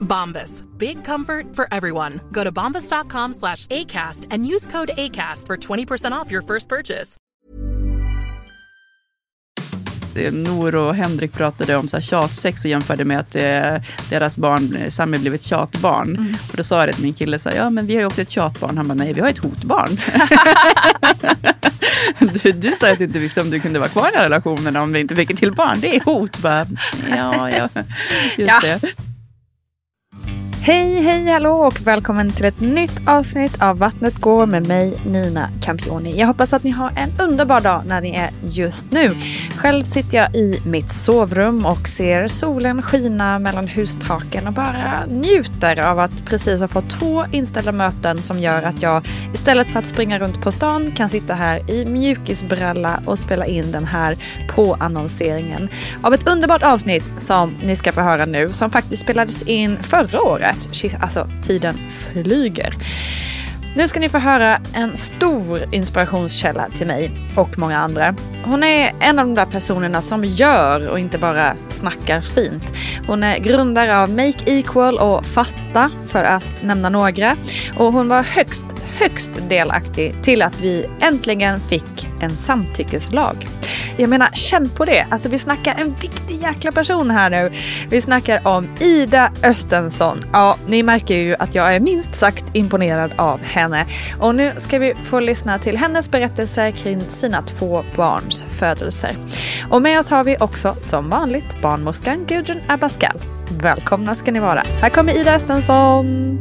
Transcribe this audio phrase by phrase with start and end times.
[0.00, 0.62] Bombas.
[0.78, 2.20] Big comfort for everyone.
[2.30, 7.16] Go to bombas.com slash ACAST and use code ACAST for 20% off your first purchase.
[10.32, 13.74] Nor och Henrik pratade om så här tjatsex och jämförde med att eh,
[14.10, 16.16] deras barn, Sami, blev ett tjatbarn.
[16.16, 16.34] Mm.
[16.50, 18.20] Och då sa det till min kille, så här, ja men vi har ju också
[18.20, 18.76] ett tjatbarn.
[18.76, 19.98] Han bara, nej vi har ett hotbarn.
[22.42, 24.92] du, du sa att du inte visste om du kunde vara kvar i relationen om
[24.92, 25.80] vi inte fick ett till barn.
[25.80, 26.66] Det är hot bara.
[27.10, 27.68] Ja, ja,
[28.36, 28.60] just ja.
[28.62, 28.80] det.
[30.22, 30.43] Mm-hmm.
[30.66, 35.50] Hej, hej, hallå och välkommen till ett nytt avsnitt av Vattnet går med mig Nina
[35.62, 36.18] Campioni.
[36.18, 39.14] Jag hoppas att ni har en underbar dag när ni är just nu.
[39.56, 45.80] Själv sitter jag i mitt sovrum och ser solen skina mellan hustaken och bara njuter
[45.80, 49.86] av att precis ha fått två inställda möten som gör att jag istället för att
[49.86, 54.16] springa runt på stan kan sitta här i mjukisbralla och spela in den här
[54.48, 55.68] påannonseringen
[56.02, 60.22] av ett underbart avsnitt som ni ska få höra nu som faktiskt spelades in förra
[60.22, 61.74] året att Alltså, tiden
[62.12, 62.74] flyger.
[63.76, 68.14] Nu ska ni få höra en stor inspirationskälla till mig och många andra.
[68.44, 72.64] Hon är en av de där personerna som gör och inte bara snackar fint.
[73.06, 77.36] Hon är grundare av Make Equal och Fatta för att nämna några.
[77.76, 78.66] Och hon var högst,
[78.98, 83.48] högst delaktig till att vi äntligen fick en samtyckeslag.
[83.96, 85.06] Jag menar, känn på det.
[85.10, 87.52] Alltså vi snackar en viktig jäkla person här nu.
[87.88, 90.24] Vi snackar om Ida Östensson.
[90.32, 93.63] Ja, ni märker ju att jag är minst sagt imponerad av henne.
[94.20, 99.16] Och nu ska vi få lyssna till hennes berättelser kring sina två barns födelser.
[99.70, 103.20] Och med oss har vi också som vanligt barnmorskan Gudrun Abascal.
[103.50, 104.62] Välkomna ska ni vara.
[104.80, 106.38] Här kommer Ida Östensson.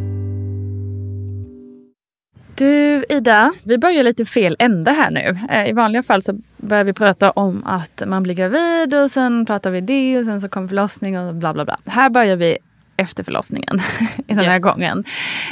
[2.55, 5.37] Du Ida, vi börjar lite fel ände här nu.
[5.49, 9.45] Eh, I vanliga fall så börjar vi prata om att man blir gravid och sen
[9.45, 11.77] pratar vi det och sen så kommer förlossning och bla bla bla.
[11.85, 12.57] Här börjar vi
[12.97, 13.81] efter förlossningen
[14.27, 14.63] den här Yes.
[14.63, 15.03] gången.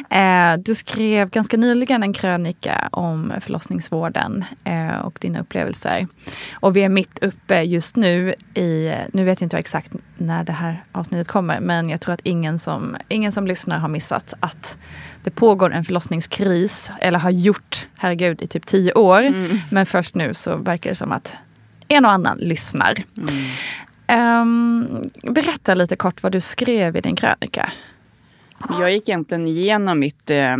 [0.10, 6.08] Eh, du skrev ganska nyligen en krönika om förlossningsvården eh, och dina upplevelser.
[6.54, 10.52] Och vi är mitt uppe just nu i, nu vet jag inte exakt när det
[10.52, 14.78] här avsnittet kommer, men jag tror att ingen som, ingen som lyssnar har missat att
[15.24, 19.34] det pågår en förlossningskris, eller har gjort, herregud, i typ tio år.
[19.74, 21.36] Men först nu så verkar det som att
[21.88, 23.04] en och annan lyssnar.
[24.12, 27.72] Ehm, berätta lite kort vad du skrev i din krönika.
[28.70, 30.58] Jag gick egentligen igenom mitt eh,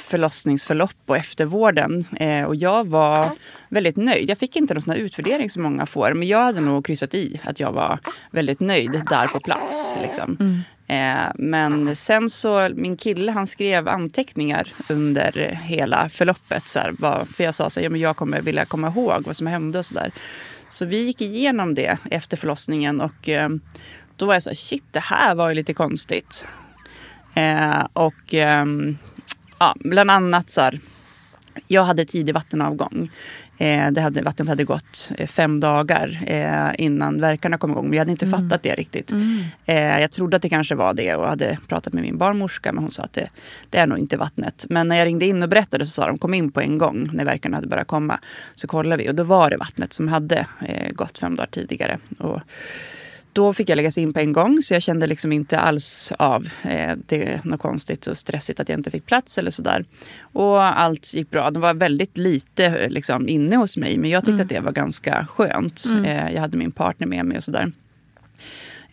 [0.00, 2.04] förlossningsförlopp och eftervården.
[2.16, 3.30] Eh, och jag var
[3.68, 4.30] väldigt nöjd.
[4.30, 6.14] Jag fick inte någon sån utvärdering som många får.
[6.14, 7.98] Men jag hade nog kryssat i att jag var
[8.30, 9.94] väldigt nöjd där på plats.
[10.02, 10.62] Liksom.
[10.86, 16.68] Eh, men sen så, min kille han skrev anteckningar under hela förloppet.
[16.68, 19.36] Så här, för jag sa så här, ja, men jag kommer vilja komma ihåg vad
[19.36, 20.12] som hände och sådär.
[20.72, 23.48] Så vi gick igenom det efter förlossningen och eh,
[24.16, 26.46] då var jag så här, shit det här var ju lite konstigt.
[27.34, 28.66] Eh, och eh,
[29.58, 30.80] ja, bland annat så här,
[31.66, 33.10] jag hade tidig vattenavgång.
[33.62, 37.84] Eh, det hade, vattnet hade gått eh, fem dagar eh, innan verkarna kom igång.
[37.84, 39.12] Men jag hade inte fattat det riktigt.
[39.66, 42.72] Eh, jag trodde att det kanske var det och hade pratat med min barnmorska.
[42.72, 43.28] Men hon sa att det,
[43.70, 44.66] det är nog inte vattnet.
[44.68, 47.08] Men när jag ringde in och berättade så sa de kom in på en gång
[47.12, 48.18] när verkarna hade börjat komma.
[48.54, 50.46] Så kollade vi och då var det vattnet som hade
[50.92, 51.98] gått fem dagar tidigare.
[52.18, 52.40] Och
[53.32, 56.48] då fick jag läggas in på en gång så jag kände liksom inte alls av
[56.62, 59.84] eh, det något konstigt och stressigt att jag inte fick plats eller sådär.
[60.32, 61.50] Och allt gick bra.
[61.50, 64.72] De var väldigt lite eh, liksom, inne hos mig men jag tyckte att det var
[64.72, 65.84] ganska skönt.
[66.04, 67.72] Eh, jag hade min partner med mig och sådär.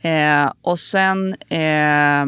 [0.01, 2.25] Eh, och sen eh,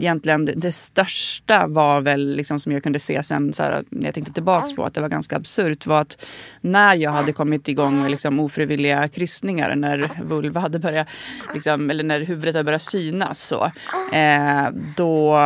[0.00, 4.04] egentligen det, det största var väl liksom som jag kunde se sen så här, när
[4.04, 6.24] jag tänkte tillbaka på att det var ganska absurt var att
[6.60, 11.06] när jag hade kommit igång med liksom ofrivilliga kryssningar när vulva hade börjat
[11.54, 13.64] liksom, eller när huvudet hade börjat synas så
[14.12, 15.36] eh, då,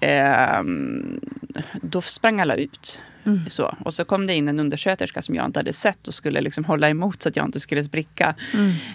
[0.00, 0.62] eh,
[1.82, 3.00] då sprang alla ut.
[3.48, 3.76] Så.
[3.84, 6.64] Och så kom det in en undersköterska som jag inte hade sett och skulle liksom
[6.64, 8.34] hålla emot så att jag inte skulle spricka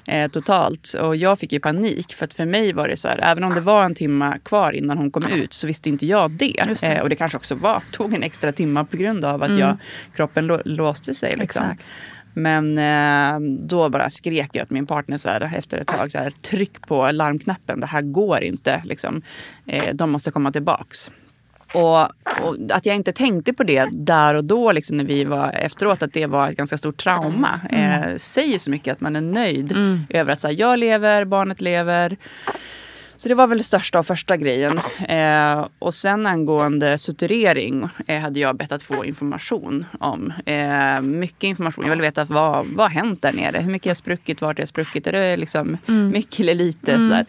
[0.06, 0.94] eh, totalt.
[0.94, 3.54] Och jag fick ju panik för att för mig var det så här, även om
[3.54, 6.64] det var en timma kvar innan hon kom ut så visste inte jag det.
[6.82, 6.84] Det.
[6.84, 9.78] Eh, och det kanske också var, tog en extra timma på grund av att jag,
[10.16, 11.36] kroppen lå, låste sig.
[11.38, 11.64] Liksom.
[11.64, 11.86] Exakt.
[12.34, 16.18] Men eh, då bara skrek jag till min partner så här, efter ett tag, så
[16.18, 18.82] här, tryck på larmknappen, det här går inte.
[18.86, 19.22] Liksom.
[19.66, 21.12] Eh, de måste komma tillbaks.
[21.74, 25.52] Och, och att jag inte tänkte på det där och då liksom när vi var
[25.52, 27.60] efteråt att det var ett ganska stort trauma.
[27.72, 29.72] Eh, säger så mycket att man är nöjd
[30.10, 32.18] över att så här, jag lever, barnet lever.
[33.18, 34.80] Så det var väl det största och första grejen.
[35.08, 40.34] Eh, och sen angående suturering eh, hade jag bett att få information om.
[40.46, 41.84] Eh, mycket information.
[41.86, 43.60] Jag ville veta vad, vad har hänt där nere?
[43.60, 44.42] Hur mycket har spruckit?
[44.42, 45.08] Vart har jag spruckit?
[45.08, 45.78] Är det liksom
[46.12, 47.00] mycket eller lite?
[47.00, 47.26] Sådär.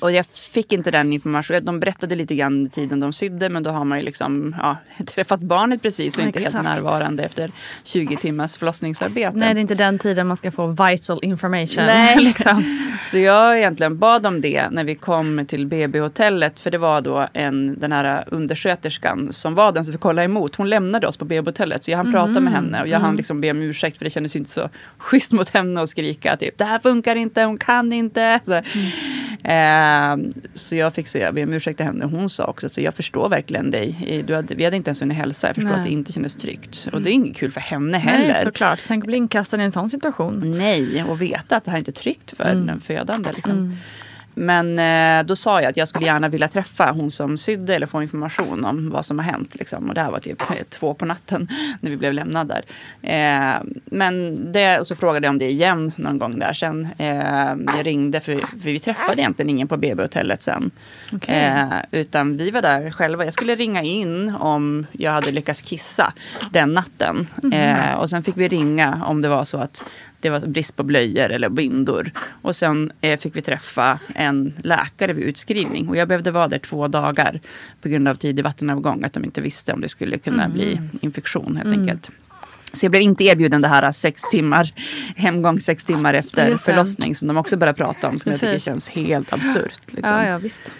[0.00, 1.64] Och jag fick inte den informationen.
[1.64, 4.76] De berättade lite grann under tiden de sydde men då har man ju liksom ja,
[5.04, 6.64] träffat barnet precis och inte helt Exakt.
[6.64, 7.52] närvarande efter
[7.84, 9.36] 20 timmars förlossningsarbete.
[9.36, 11.84] Nej, det är inte den tiden man ska få vital information.
[11.84, 12.16] Nej.
[12.20, 12.86] liksom.
[13.04, 16.60] Så jag egentligen bad om det när vi kom till BB-hotellet.
[16.60, 20.56] För det var då en, den här undersköterskan som var den som fick kolla emot.
[20.56, 21.84] Hon lämnade oss på BB-hotellet.
[21.84, 23.98] Så jag hann prata med henne och jag hann liksom be om ursäkt.
[23.98, 27.16] För det kändes ju inte så schysst mot henne att skrika typ det här funkar
[27.16, 28.40] inte, hon kan inte.
[28.44, 28.62] Så, eh,
[30.54, 32.04] så jag fick säga, be om ursäkt till henne.
[32.04, 34.22] Hon sa också så jag förstår verkligen dig.
[34.26, 35.46] Du hade, vi hade inte ens hunnit hälsa.
[35.46, 35.78] Jag förstår Nej.
[35.78, 36.88] att det inte kändes tryggt.
[36.92, 38.32] Och det är inget kul för henne heller.
[38.32, 38.80] Nej, såklart.
[38.88, 40.54] Tänk att bli inkastad i en sån situation.
[40.58, 42.66] Nej, och veta att det här inte är tryggt för Mm.
[42.66, 43.32] den födande.
[43.34, 43.76] Liksom.
[44.40, 47.86] Men eh, då sa jag att jag skulle gärna vilja träffa hon som sydde eller
[47.86, 49.54] få information om vad som har hänt.
[49.54, 49.88] Liksom.
[49.88, 51.48] Och det här var typ eh, två på natten
[51.80, 52.64] när vi blev lämnade där.
[53.02, 56.88] Eh, men det, och så frågade jag om det igen någon gång där sen.
[56.98, 60.70] Eh, jag ringde för, för vi träffade egentligen ingen på BB-hotellet sen.
[61.12, 61.34] Okej.
[61.34, 63.24] Eh, utan vi var där själva.
[63.24, 66.12] Jag skulle ringa in om jag hade lyckats kissa
[66.50, 67.26] den natten.
[67.52, 69.84] Eh, och sen fick vi ringa om det var så att
[70.20, 72.10] det var brist på blöjor eller bindor.
[72.42, 75.88] Och sen eh, fick vi träffa en läkare vid utskrivning.
[75.88, 77.40] Och jag behövde vara där två dagar
[77.82, 79.04] på grund av tidig vattenavgång.
[79.04, 82.10] Att de inte visste om det skulle kunna bli infektion helt enkelt.
[82.72, 84.72] Så jag blev inte erbjuden det här sex timmar,
[85.16, 88.18] hemgång sex timmar efter förlossning som de också började prata om.
[88.18, 88.64] Som jag tycker Precis.
[88.64, 89.80] känns helt absurt.
[89.86, 90.16] Liksom.
[90.16, 90.74] Ja, ja, visst.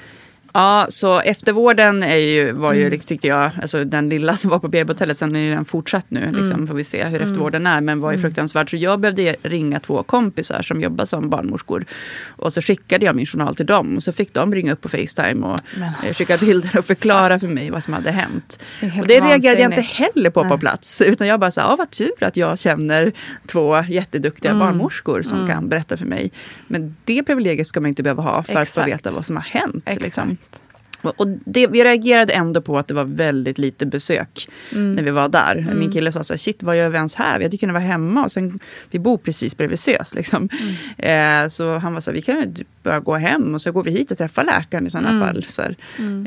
[0.52, 2.92] Ja, så eftervården är ju, var Mm.
[2.92, 6.22] ju, tyckte jag, alltså den lilla som var på BB-hotellet, sen är den fortsatt nu,
[6.22, 6.34] Mm.
[6.34, 8.70] liksom, får vi se hur eftervården är, men var ju fruktansvärt.
[8.70, 11.84] Så jag behövde ringa två kompisar som jobbar som barnmorskor.
[12.28, 14.88] Och så skickade jag min journal till dem och så fick de ringa upp på
[14.88, 16.14] Facetime och eh, alltså.
[16.24, 18.62] skicka bilder och förklara för mig vad som hade hänt.
[18.80, 20.58] Det och det reagerade jag inte heller på på Nej.
[20.58, 23.12] plats, utan jag bara sa, ja vad tur att jag känner
[23.46, 24.66] två jätteduktiga Mm.
[24.66, 26.32] barnmorskor som kan berätta för mig.
[26.66, 28.84] Men det privilegiet ska man inte behöva ha för att Exakt.
[28.84, 29.88] få veta vad som har hänt.
[30.00, 30.36] Liksom.
[31.02, 35.28] Och det, vi reagerade ändå på att det var väldigt lite besök när vi var
[35.28, 35.66] där.
[35.74, 37.38] Min kille sa så här, shit vad gör vi ens här?
[37.38, 38.24] Vi hade kunnat vara hemma.
[38.24, 38.58] Och sen,
[38.90, 40.14] vi bor precis bredvid SÖS.
[40.14, 40.48] Liksom.
[40.98, 43.82] Eh, så han var så här, vi kan ju bara gå hem och så går
[43.82, 45.44] vi hit och träffar läkaren i sådana fall.
[45.48, 45.76] Så här.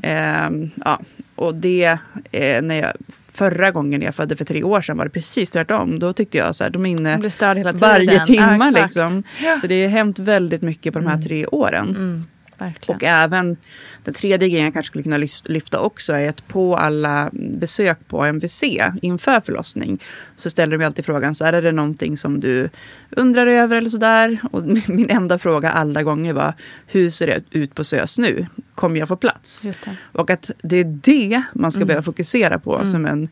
[0.04, 1.02] Eh, ja.
[1.36, 1.98] Och det,
[2.32, 2.94] eh, när jag,
[3.32, 6.00] förra gången jag födde för tre år sedan var det precis tvärtom.
[6.00, 7.18] Då tyckte jag så här, de är inne
[7.80, 8.72] varje timme.
[8.74, 9.24] Ja, liksom.
[9.62, 11.90] Så det har hänt väldigt mycket på de här tre åren.
[11.90, 12.26] Mm,
[12.58, 12.96] verkligen.
[12.96, 13.56] Och även
[14.04, 18.26] den tredje grejen jag kanske skulle kunna lyfta också är att på alla besök på
[18.26, 18.64] MVC
[19.02, 20.04] inför förlossning
[20.36, 22.70] så ställer de ju alltid frågan så här, är det någonting som du
[23.10, 24.40] undrar över eller sådär?
[24.52, 26.54] Och min enda fråga alla gånger var
[26.88, 28.46] hur ser det ut på SÖS nu?
[28.76, 29.66] Kommer jag få plats?
[30.12, 31.88] Och att det är det man ska Mm.
[31.88, 33.30] behöva fokusera på som en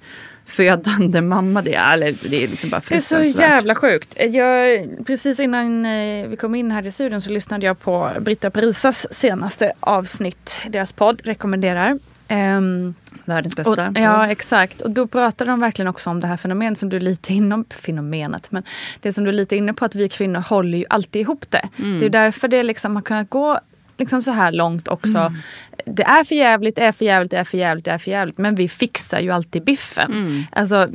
[0.52, 1.62] födande mamma.
[1.62, 4.16] Det är, eller, det är liksom bara Det är så jävla sjukt.
[4.30, 8.50] Jag, precis innan eh, vi kom in här till studion så lyssnade jag på Britta
[8.50, 10.58] Parisas senaste avsnitt.
[10.70, 12.00] Deras podd rekommenderar.
[12.28, 12.94] Ehm,
[13.26, 13.94] Världens och, bästa.
[13.96, 14.82] ja, exakt.
[14.82, 17.64] Och då pratade de verkligen också om det här fenomenet som du är lite inne
[17.70, 18.64] fenomenet, men
[19.00, 21.70] det som du är lite inne på att vi kvinnor håller ju alltid ihop det.
[21.80, 22.00] Mm.
[22.00, 23.60] Det är därför det liksom har kunnat gå
[23.98, 25.18] liksom så här långt också.
[25.18, 25.34] Mm.
[25.86, 28.12] Det är för jävligt, det är för jävligt, det är för jävligt, det är för
[28.12, 28.38] jävligt.
[28.38, 30.12] Men vi fixar ju alltid biffen.
[30.12, 30.44] Mm.
[30.52, 30.88] Alltså,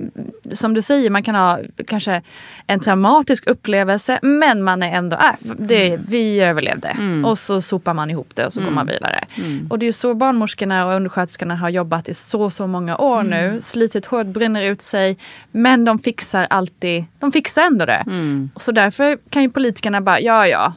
[0.52, 2.22] som du säger, man kan ha kanske
[2.66, 6.04] en traumatisk upplevelse men man är ändå, äh, det, Mm.
[6.08, 6.96] vi överlevde.
[7.24, 9.24] Och så sopar man ihop det och så går man vidare.
[9.38, 9.66] Mm.
[9.70, 13.20] Och det är ju så barnmorskorna och undersköterskorna har jobbat i så, så många år
[13.20, 13.30] Mm.
[13.54, 13.60] nu.
[13.60, 15.16] Slitit hårt, bränner ut sig.
[15.52, 18.02] Men de fixar alltid, de fixar ändå det.
[18.06, 18.50] Mm.
[18.56, 20.72] Så därför kan ju politikerna bara, ja ja, Mm.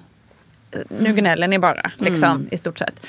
[1.00, 3.06] Nu gnäller ni bara, liksom, i stort sett.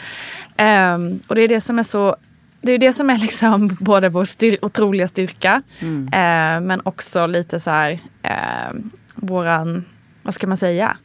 [0.56, 2.16] Ehm, och det är det som är så
[2.62, 6.06] det är det som är liksom både vår styr otroliga styrka Mm.
[6.06, 8.76] eh, men också lite så här eh,
[9.14, 9.84] våran,
[10.22, 10.96] vad ska man säga?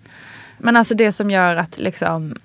[0.58, 2.36] Men alltså det som gör att liksom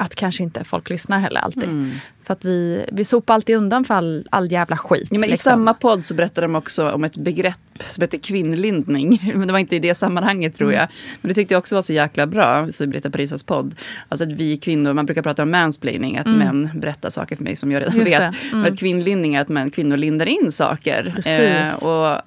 [0.00, 1.64] att kanske inte folk lyssnar heller alltid.
[1.64, 1.90] Mm.
[2.24, 5.08] För att vi, vi sopar alltid undan för all, all jävla skit.
[5.10, 5.50] Ja, men I liksom.
[5.50, 9.32] samma podd så berättade de också om ett begrepp som heter kvinnlindning.
[9.34, 10.88] Men det var inte i det sammanhanget tror jag.
[11.20, 13.74] Men det tyckte jag också var så jäkla bra, så i Britta Parisas podd.
[14.08, 17.56] Alltså att vi kvinnor, man brukar prata om mansplaining, att män berättar saker för mig
[17.56, 18.20] som jag redan Just vet.
[18.20, 18.34] Mm.
[18.52, 21.14] Men att kvinnlindning är att män, kvinnor lindar in saker.
[21.26, 22.22] Eh, och,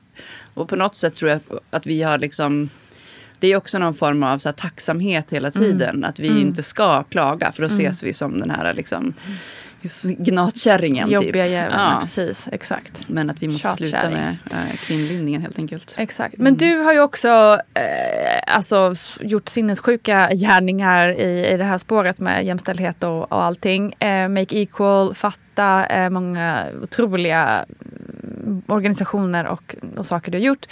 [0.53, 1.39] och på något sätt tror jag
[1.70, 2.70] att vi har liksom
[3.43, 5.62] det är också någon form av så här, tacksamhet hela Mm.
[5.71, 6.03] tiden.
[6.03, 9.13] Att vi inte ska klaga för då ses vi som den här liksom,
[10.17, 11.09] gnatkärringen.
[11.09, 11.51] Jobbiga typ.
[11.51, 11.97] jäveln, Ja.
[12.01, 12.50] precis.
[12.51, 13.09] Exakt.
[13.09, 15.95] Men att vi måste sluta med äh, kvinnlindningen helt enkelt.
[15.97, 16.35] Exakt.
[16.38, 17.27] Men du har ju också
[17.73, 23.93] eh, alltså, gjort sinnessjuka gärningar i, i det här spåret med jämställdhet och, och allting.
[24.00, 27.65] Eh, Make Equal, Fatta, eh, många otroliga
[28.43, 30.65] mm, organisationer och, och saker du har gjort.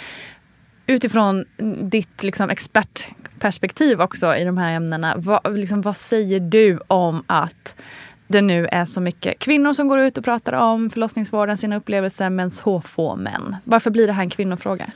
[0.86, 1.44] Utifrån
[1.82, 5.14] ditt liksom, expertperspektiv också i de här ämnena.
[5.16, 7.76] Vad, liksom, vad säger du om att
[8.32, 12.30] det nu är så mycket kvinnor som går ut och pratar om förlossningsvården, sina upplevelser,
[12.30, 13.56] men så få män.
[13.64, 14.86] Varför blir det här en kvinnofråga?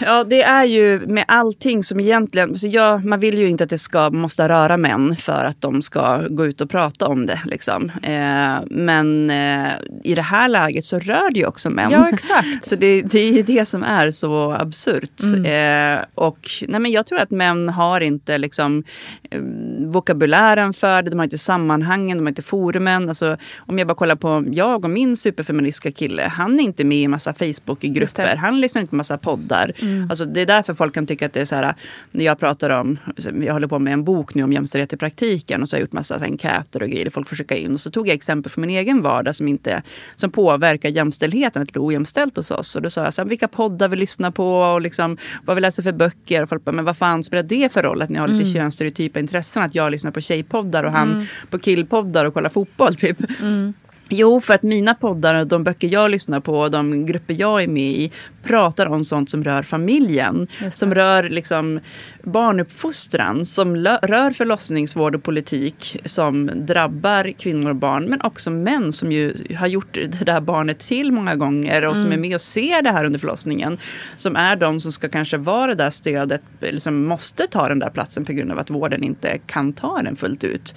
[0.00, 2.50] Ja, det är ju med allting som egentligen...
[2.50, 5.82] Alltså jag, man vill ju inte att det ska måste röra män för att de
[5.82, 7.40] ska gå ut och prata om det.
[7.44, 7.92] Liksom.
[8.02, 9.72] Eh, men eh,
[10.04, 11.90] i det här läget så rör det ju också män.
[11.90, 12.64] Ja, exakt.
[12.68, 15.22] Så det, det är det som är så absurt.
[15.44, 18.84] Eh, och nej, men jag tror att män har inte liksom,
[19.30, 19.40] eh,
[19.78, 22.42] vokabulären för det, de har inte sammanhangen, de har inte
[22.78, 23.08] forumen.
[23.08, 26.98] Alltså, om jag bara kollar på jag och min superfeministiska kille, han är inte med
[26.98, 27.34] i massa.
[27.34, 29.72] Facebookgrupper, han lyssnar inte på massa poddar.
[30.10, 31.74] Alltså, det är därför folk kan tycka att det är så här,
[32.10, 32.98] när jag pratar om,
[33.42, 35.84] jag håller på med en bok nu om jämställdhet i praktiken och så har jag
[35.84, 37.72] gjort massa enkäter och grejer folk får skicka in.
[37.72, 39.82] Och så tog jag exempel från min egen vardag som, inte,
[40.16, 42.76] som påverkar jämställdheten, att det blir ojämställt hos oss.
[42.76, 45.60] Och då sa jag så här, vilka poddar vi lyssnar på och liksom, vad vi
[45.60, 46.42] läser för böcker.
[46.42, 49.20] Och folk bara, men vad fan spelar det för roll att ni har lite könsstereotypa
[49.20, 49.62] intressen?
[49.62, 53.18] Att jag lyssnar på tjejpoddar och han på killpoddar och kollar fotboll fotboll typ.
[53.40, 53.74] Mm.
[54.08, 57.62] Jo, för att mina poddar och de böcker jag lyssnar på och de grupper jag
[57.62, 58.12] är med i
[58.42, 60.46] pratar om sånt som rör familjen.
[60.72, 61.80] Som rör liksom
[62.22, 69.12] barnuppfostran, som rör förlossningsvård och politik som drabbar kvinnor och barn men också män som
[69.12, 72.82] ju har gjort det där barnet till många gånger och som är med och ser
[72.82, 73.78] det här under förlossningen.
[74.16, 77.78] Som är de som ska kanske vara det där stödet, eller som måste ta den
[77.78, 80.74] där platsen på grund av att vården inte kan ta den fullt ut.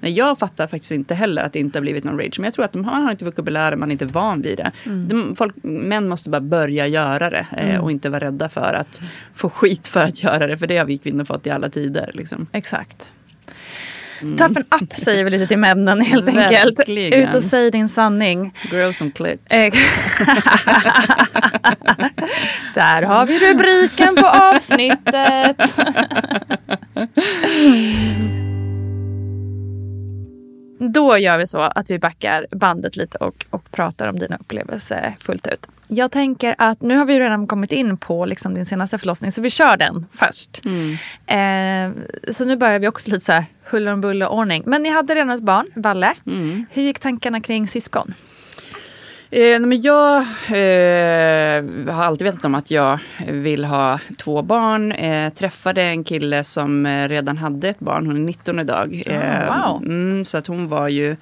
[0.00, 2.38] Nej, jag fattar faktiskt inte heller att det inte har blivit någon rage.
[2.38, 4.72] Men jag tror att de har, har inte vokabulären, man är inte van vid det.
[4.84, 9.00] De, folk, män måste bara börja göra det eh, och inte vara rädda för att
[9.34, 10.56] få skit för att göra det.
[10.58, 12.10] För det har vi kvinnor fått i alla tider.
[12.14, 12.46] Liksom.
[12.52, 13.10] Exakt.
[14.20, 16.78] Toughen up säger vi lite till männen helt enkelt.
[16.78, 17.28] Verkligen.
[17.28, 18.54] Ut och säg din sanning.
[18.70, 19.48] Grow some clit.
[22.74, 25.56] Där har vi rubriken på avsnittet.
[30.92, 35.14] Då gör vi så att vi backar bandet lite och, och pratar om dina upplevelser
[35.20, 35.70] fullt ut.
[35.86, 39.42] Jag tänker att nu har vi redan kommit in på liksom din senaste förlossning så
[39.42, 40.62] vi kör den först.
[41.26, 41.92] Eh,
[42.32, 44.62] så nu börjar vi också lite så här huller om buller ordning.
[44.66, 46.14] Men ni hade redan ett barn, Valle.
[46.70, 48.14] Hur gick tankarna kring syskon?
[49.34, 50.16] Eh, men jag
[50.48, 52.98] eh, har alltid vetat om att jag
[53.28, 54.92] vill ha två barn.
[54.92, 58.06] Eh, träffade en kille som eh, redan hade ett barn.
[58.06, 59.02] Hon är 19 idag.
[59.06, 59.82] Eh, wow.
[59.82, 61.16] mm, så att hon var ju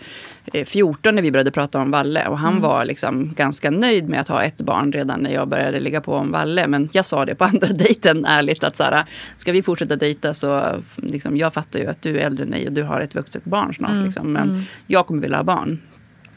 [0.52, 2.26] eh, 14 när vi började prata om Valle.
[2.28, 5.80] Och han var liksom ganska nöjd med att ha ett barn redan när jag började
[5.80, 6.66] ligga på om Valle.
[6.66, 9.04] Men jag sa det på andra dejten ärligt att så här,
[9.36, 12.66] ska vi fortsätta dejta så liksom, jag fattar ju att du är äldre än mig
[12.66, 14.04] och du har ett vuxet barn snart.
[14.04, 15.78] Liksom, men jag kommer vilja ha barn.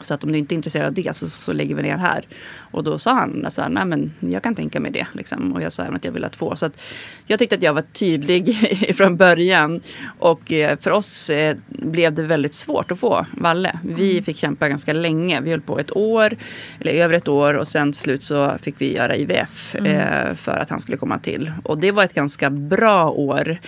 [0.06, 2.24] Så att om du inte är intresserad av det så, så lägger vi ner här.
[2.70, 5.06] Och då sa han så här, nej men jag kan tänka mig det.
[5.12, 5.52] Liksom.
[5.52, 6.56] Och jag sa även att jag vill ha två.
[6.56, 6.70] Så
[7.26, 8.56] jag tyckte att jag var tydlig
[8.96, 9.80] från början.
[10.18, 13.78] Och eh, för oss eh, blev det väldigt svårt att få Valle.
[13.82, 15.40] Vi fick kämpa ganska länge.
[15.40, 16.36] Vi höll på ett år,
[16.80, 17.54] eller över ett år.
[17.54, 21.18] Och sen till slut så fick vi göra IVF eh, för att han skulle komma
[21.18, 21.52] till.
[21.64, 23.58] Och det var ett ganska bra år.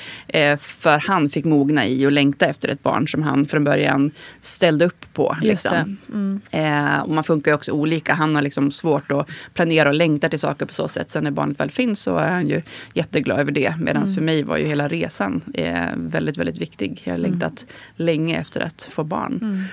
[0.59, 4.85] För han fick mogna i och längta efter ett barn som han från början ställde
[4.85, 5.37] upp på.
[5.41, 5.97] Liksom.
[6.51, 8.15] Eh, och man funkar ju också olika.
[8.15, 11.11] Han har liksom svårt att planera och längta till saker på så sätt.
[11.11, 12.63] Sen när barnet väl finns så är han ju
[12.95, 13.75] jätteglad över det.
[13.81, 17.03] Medan för mig var ju hela resan eh, väldigt, väldigt viktig.
[17.05, 17.67] Jag har längtat
[17.97, 19.65] länge efter att få barn.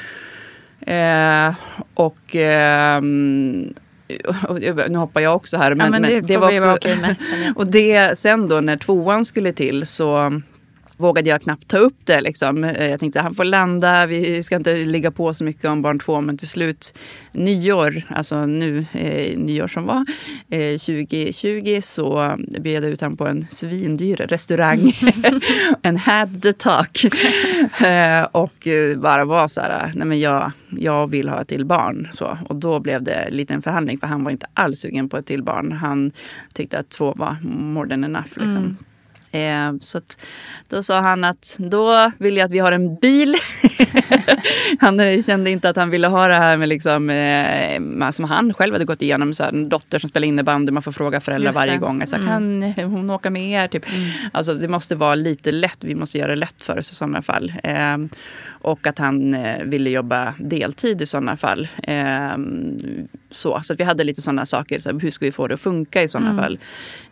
[0.82, 1.54] Eh,
[1.94, 2.36] och
[4.48, 5.76] och nu hoppar jag också här.
[5.76, 7.16] Men, men det får var vi också, med,
[7.56, 10.42] och det sen då när tvåan skulle till så
[10.98, 12.22] vågade jag knappt ta upp det.
[12.22, 12.64] Liksom.
[12.64, 16.00] Eh, Jag tänkte han får landa, vi ska inte ligga på så mycket om barn
[16.00, 16.22] två.
[16.22, 16.94] Men till slut
[17.32, 20.06] nyår, alltså nu eh, nyår som var,
[20.50, 24.80] eh, 2020 så bjöd jag ut honom på en svindyr restaurang.
[25.82, 27.04] en had the talk.
[27.82, 31.66] eh, och eh, bara var så här, nej men jag, jag vill ha ett till
[31.66, 32.08] barn.
[32.14, 32.38] Så.
[32.50, 35.26] Och då blev det en liten förhandling för han var inte alls sugen på ett
[35.26, 35.72] till barn.
[35.72, 36.12] Han
[36.54, 38.28] tyckte att två var more than enough.
[38.36, 38.78] Liksom.
[39.36, 40.18] Eh, så att,
[40.70, 43.36] då sa han att då vill jag att vi har en bil.
[44.80, 48.74] han kände inte att han ville ha det här med liksom, eh, som han själv
[48.74, 49.34] hade gått igenom.
[49.34, 52.08] Så här, en dotter som spelar innebandy, man får fråga föräldrar varje gång.
[52.08, 53.68] Så här, Kan hon åka med er?
[53.68, 53.86] Typ.
[54.32, 57.22] Alltså, det måste vara lite lätt, vi måste göra det lätt för oss i sådana
[57.22, 57.54] fall.
[57.64, 57.98] Eh,
[58.48, 61.68] och att han ville jobba deltid i sådana fall.
[63.36, 64.80] Så, så att vi hade lite sådana saker.
[64.80, 66.60] Så här, hur ska vi få det att funka i sådana fall?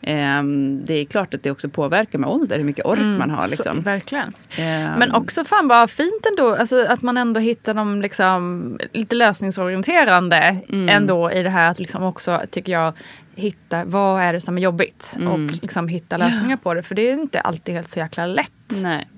[0.01, 0.43] Eh,
[0.85, 3.47] det är klart att det också påverkar med ålder, hur mycket ork man har.
[3.47, 3.77] Liksom.
[3.77, 4.33] Så, verkligen.
[4.57, 9.15] Eh, Men också fan vad fint ändå, alltså, att man ändå hittar dem liksom, lite
[9.15, 12.93] lösningsorienterande ändå i det här att liksom också, tycker jag,
[13.35, 16.83] hitta vad är det som är jobbigt och liksom hitta lösningar på det.
[16.83, 18.51] För det är inte alltid helt så jäkla lätt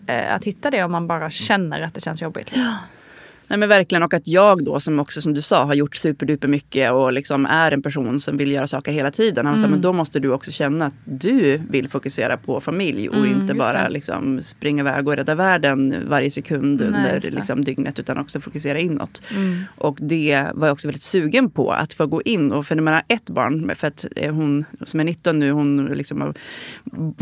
[0.08, 2.52] eh, att hitta det om man bara känner att det känns jobbigt.
[2.52, 2.74] Liksom.
[3.48, 6.48] Nej men verkligen och att jag då som också som du sa har gjort superduper
[6.48, 9.46] mycket och liksom är en person som vill göra saker hela tiden.
[9.46, 13.28] Han sa men då måste du också känna att du vill fokusera på familj och
[13.28, 18.00] inte just bara liksom springa iväg och rädda världen varje sekund Nej, under liksom dygnet
[18.00, 19.22] utan också fokusera inåt.
[19.78, 22.84] Och det var jag också väldigt sugen på att få gå in och för när
[22.84, 26.34] man har ett barn för att eh, hon som är 19 nu hon liksom har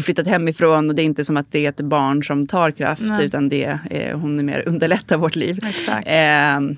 [0.01, 3.01] flyttat hemifrån och det är inte som att det är ett barn som tar kraft
[3.01, 3.25] Nej.
[3.25, 5.59] utan det är, hon är mer underlättar vårt liv.
[5.65, 6.07] Exakt.
[6.13, 6.75] Eh,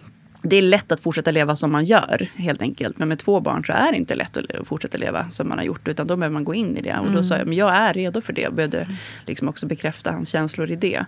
[0.48, 2.98] det är lätt att fortsätta leva som man gör helt enkelt.
[2.98, 5.66] Men med två barn så är det inte lätt att fortsätta leva som man har
[5.66, 5.88] gjort.
[5.88, 6.98] Utan då behöver man gå in i det.
[7.00, 8.42] Och då sa jag, men jag är redo för det.
[8.42, 8.88] Jag behövde
[9.26, 11.06] liksom också bekräfta hans känslor i det.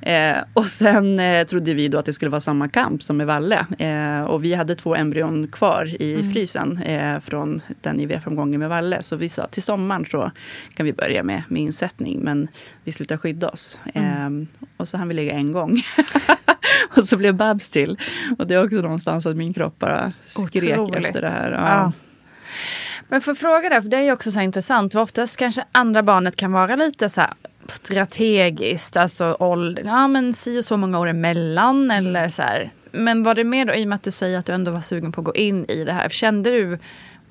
[0.00, 3.26] Eh, och sen eh, trodde vi då att det skulle vara samma kamp som med
[3.26, 3.66] Valle.
[3.78, 9.02] Eh, och vi hade två embryon kvar i frysen eh, från den IVF-omgången med Valle.
[9.02, 10.30] Så vi sa till sommaren så
[10.74, 12.20] kan vi börja med, med insättning.
[12.20, 12.48] Men
[12.84, 13.80] vi slutar skydda oss.
[13.94, 14.30] Eh,
[14.76, 15.82] och så hann vi lägga en gång.
[16.96, 17.98] och så blev Babs till.
[18.38, 21.06] Och det är också någonstans att min kropp bara skrek Otroligt.
[21.06, 21.50] efter det här.
[21.52, 21.92] Ja.
[23.08, 24.92] Men för fråga där, för det är ju också så intressant.
[24.92, 27.34] För oftast kanske andra barnet kan vara lite så här
[27.70, 28.96] strategiskt.
[28.96, 32.70] Alltså ålder, ja men si och så många år emellan eller så här.
[32.92, 34.80] Men var det mer då, i och med att du säger att du ändå var
[34.80, 36.08] sugen på att gå in i det här.
[36.08, 36.78] Kände du,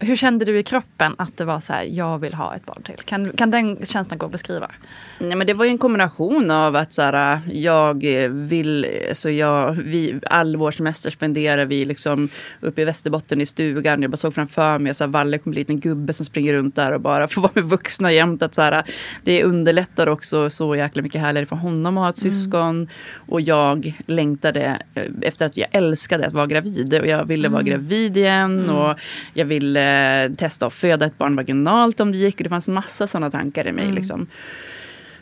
[0.05, 2.81] hur kände du i kroppen att det var så här, jag vill ha ett barn
[2.83, 2.95] till?
[3.05, 4.71] Kan, kan den känslan gå att beskriva?
[5.19, 9.71] Nej, men det var ju en kombination av att så här, jag vill, så jag,
[9.71, 12.29] vi, all vår semester spenderar vi liksom
[12.61, 14.01] uppe i Västerbotten i stugan.
[14.01, 16.75] Jag bara såg framför mig att Valle kommer bli en liten gubbe som springer runt
[16.75, 18.41] där och bara får vara med vuxna jämt.
[18.41, 18.83] Att, så här,
[19.23, 22.87] det underlättar också så jäkla mycket härligare för honom att ha ett syskon.
[23.27, 26.93] Och jag längtade eh, efter att jag älskade att vara gravid.
[27.01, 28.69] Och jag ville vara gravid igen.
[28.69, 28.99] Och
[29.33, 29.94] jag ville
[30.37, 32.37] testa att föda ett barn vaginalt om det gick.
[32.37, 33.91] Och det fanns massa sådana tankar i mig.
[33.91, 34.27] Liksom.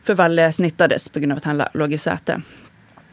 [0.03, 2.41] För Valle snittades på grund av att han låg i säte.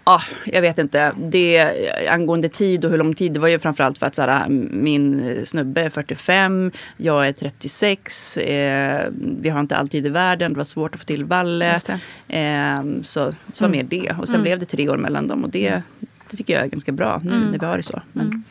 [0.05, 1.13] Ah, jag vet inte.
[1.19, 1.71] Det,
[2.09, 5.37] angående tid och hur lång tid, det var ju framförallt för att så här, min
[5.47, 8.37] snubbe är 45, jag är 36.
[8.37, 9.09] Eh,
[9.41, 11.81] vi har inte alltid i världen, det var svårt att få till Valle.
[12.29, 14.15] Eh, så så var mer det.
[14.19, 15.83] Och sen blev det tre år mellan dem och det,
[16.31, 18.03] det tycker jag är ganska bra nu när vi har det så.
[18.13, 18.45] Men,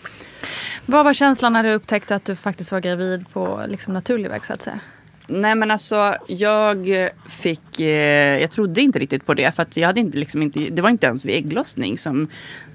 [0.86, 4.46] vad var känslan när du upptäckte att du faktiskt var gravid på liksom, naturlig väg
[4.46, 4.80] så att säga?
[5.28, 6.88] Nej men alltså jag
[7.30, 10.60] fick, eh, jag trodde inte riktigt på det för att jag hade inte, liksom inte,
[10.60, 12.28] det var inte ens vid ägglossning som,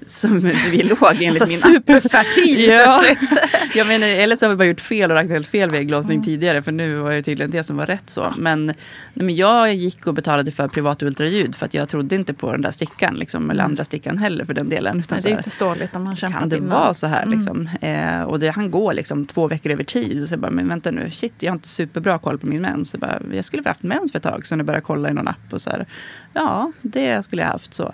[0.05, 0.39] som
[0.71, 3.03] vi låg enligt Alltså min superfertil Ja.
[3.75, 6.15] Jag menar, eller så har vi bara gjort fel och räknat helt fel vid ägglossning
[6.15, 6.25] Mm.
[6.25, 8.33] tidigare för nu var det tydligen det som var rätt så.
[8.37, 8.75] Men, nej,
[9.13, 12.61] men jag gick och betalade för privat ultraljud för att jag trodde inte på den
[12.61, 14.99] där stickan liksom, eller andra stickan heller för den delen.
[14.99, 16.69] Utan Nej, det är ju förståeligt om man kämpat kan det innan.
[16.69, 17.25] vara så här?
[17.25, 17.69] Liksom?
[17.81, 20.21] Eh, och det, han går liksom två veckor över tid.
[20.21, 22.61] Och så jag bara, men vänta nu, shit, jag har inte superbra koll på min
[22.61, 22.93] mens.
[22.93, 25.13] Jag, bara, jag skulle ha haft mens för ett tag så jag började kolla i
[25.13, 25.53] någon app.
[25.53, 25.85] Och så här,
[26.33, 27.93] ja, det skulle jag haft så.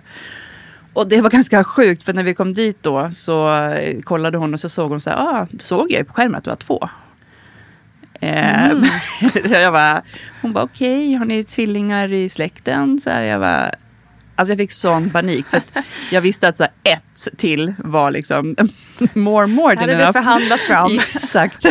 [0.93, 4.53] Och det var ganska sjukt för när vi kom dit då så eh, kollade hon
[4.53, 6.89] och så såg hon så här, ah, såg jag på skärmen att du var två.
[8.19, 8.71] Eh,
[9.51, 10.01] jag bara,
[10.41, 12.99] hon bara okej, har ni tvillingar i släkten?
[12.99, 13.71] Så här, jag bara,
[14.35, 15.61] Alltså jag fick sån panik för
[16.11, 18.55] jag visste att så ett till var liksom
[19.13, 20.11] more more than Hade du enough.
[20.13, 20.91] förhandlat fram?
[20.99, 21.65] Exakt.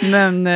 [0.10, 0.52] men, eh,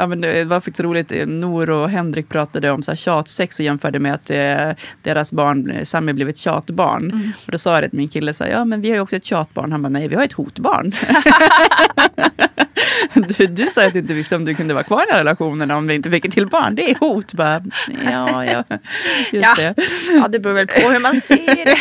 [0.00, 1.12] ja, men det var faktiskt roligt.
[1.26, 5.70] Nor och Henrik pratade om så här, tjatsex och jämförde med att eh, deras barn,
[5.70, 7.10] eh, Sammy, blev ett tjatbarn.
[7.10, 7.32] Mm.
[7.46, 9.00] Och då sa jag det till min kille, så här, ja men vi har ju
[9.00, 9.72] också ett tjatbarn.
[9.72, 10.92] Han bara, nej vi har ett hotbarn.
[13.14, 15.18] du, du sa att du inte visste om du kunde vara kvar i den här
[15.24, 16.74] relationen om vi inte fick ett till barn.
[16.74, 17.32] Det är hot.
[17.34, 17.62] Bara,
[18.04, 18.64] ja, ja,
[19.32, 19.54] just Ja.
[19.56, 19.74] det.
[20.10, 21.78] Ja, det beror väl på hur man ser det.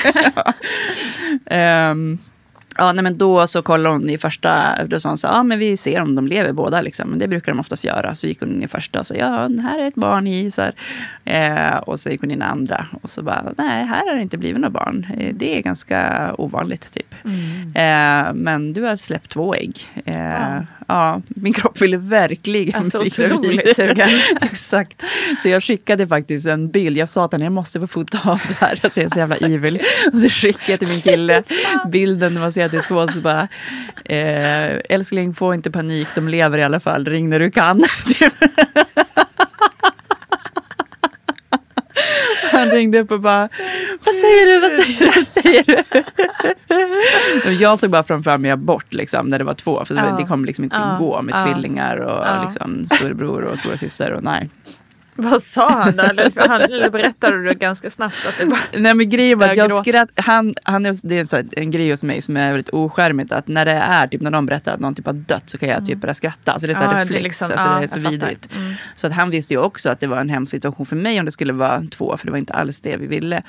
[1.55, 2.17] Ehm,
[2.77, 5.59] ja, nej, men då så kollade hon i första, då sa hon så ja men
[5.59, 7.09] vi ser om de lever båda liksom.
[7.09, 8.15] Men det brukar de oftast göra.
[8.15, 10.51] Så gick hon in i första och sa, ja här är ett barn i.
[10.51, 10.61] Så.
[11.25, 12.85] Eh, och så gick hon in i andra.
[13.01, 15.07] Och så bara, nej här har det inte blivit något barn.
[15.17, 17.13] Eh, det är ganska ovanligt typ.
[17.75, 19.79] Eh, men du har släppt två ägg.
[20.05, 21.21] Eh, ja.
[21.27, 24.09] min kropp ville verkligen Alltså, bli otroligt sugen.
[24.41, 25.03] Exakt.
[25.41, 26.97] Så jag skickade faktiskt en bild.
[26.97, 28.79] Jag sa att jag måste få fota av det här.
[28.83, 29.81] Alltså jag är så jävla evil.
[30.11, 31.43] Så skickade jag till min kille
[31.91, 33.07] bilden när man ser att det är två.
[33.07, 33.47] Så bara,
[34.05, 37.05] eh, älskling få inte panik, de lever i alla fall.
[37.05, 37.83] Ring när du kan.
[42.59, 43.49] Han ringde upp och bara,
[44.05, 45.63] vad säger du, vad säger du, vad säger
[47.45, 47.51] du?
[47.53, 49.85] Jag såg bara framför mig abort liksom, när det var två.
[49.85, 50.15] För Ja.
[50.17, 50.95] det kommer liksom inte Ja.
[50.99, 51.45] gå med Ja.
[51.45, 52.43] tvillingar och Ja.
[52.45, 54.49] liksom, storebror och stora syster och nej.
[55.17, 56.03] Vad sa han då?
[56.03, 58.59] Eller, han, eller berättade du ganska snabbt att det bara...
[58.73, 61.71] Nej men grejen var att jag skratt, han, han är, det är så här, en
[61.71, 63.31] grej hos mig som är väldigt oskärmigt.
[63.31, 65.69] Att när det är typ när de berättar att någon typ har dött så kan
[65.69, 66.51] jag typ börja skratta.
[66.51, 67.23] Alltså det är så här Ja, det är reflex.
[67.23, 68.49] liksom- alltså ja, det är så vidrigt.
[68.55, 68.73] Mm.
[68.95, 71.25] Så att han visste ju också att det var en hemsk situation för mig om
[71.25, 72.17] det skulle vara två.
[72.17, 73.41] För det var inte alls det vi ville.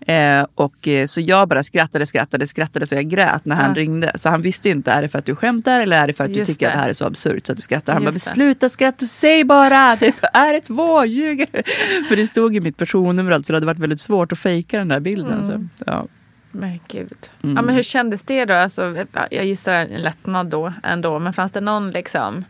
[0.00, 3.74] Eh, och eh, så jag bara skrattade, skrattade, skrattade så jag grät när han Ja.
[3.74, 4.12] ringde.
[4.14, 6.24] Så han visste ju inte, är det för att du skämtar eller är det för
[6.24, 6.72] att du Just tycker det.
[6.72, 7.92] att det här är så absurt så att du skrattar?
[7.92, 8.30] Han bara, Just det.
[8.32, 9.96] sluta skratta, säg bara!
[9.96, 11.62] Det är det två, ljuger du?
[12.08, 14.88] För det stod i mitt personnummer alltså, det hade varit väldigt svårt att fejka den
[14.88, 15.42] där bilden.
[15.42, 15.44] Mm.
[15.78, 16.06] Så, ja.
[16.50, 17.12] Men gud.
[17.42, 17.56] Mm.
[17.56, 18.54] Ja, men hur kändes det då?
[18.54, 18.96] Alltså,
[19.30, 21.18] jag gissar en lättnad då ändå.
[21.18, 22.44] Men fanns det någon liksom,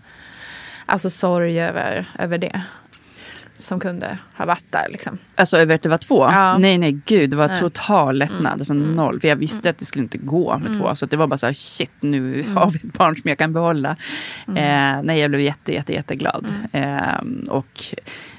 [0.86, 2.60] alltså sorg över, över det?
[3.58, 5.18] Som kunde ha varit där liksom.
[5.34, 6.24] Alltså över att det var två?
[6.24, 6.58] Ja.
[6.58, 7.30] Nej, nej, gud.
[7.30, 7.58] Det var Nej.
[7.58, 7.70] Mm.
[7.70, 8.52] total lättnad.
[8.52, 9.20] Alltså noll.
[9.20, 10.94] För jag visste att det skulle inte gå med två.
[10.94, 12.56] Så det var bara så här, shit, nu Mm.
[12.56, 13.96] har vi ett barn som jag kan behålla.
[14.48, 16.54] Eh, nej, jag blev jätte, jätte, jätteglad.
[16.72, 16.98] Mm.
[16.98, 17.80] Eh, och,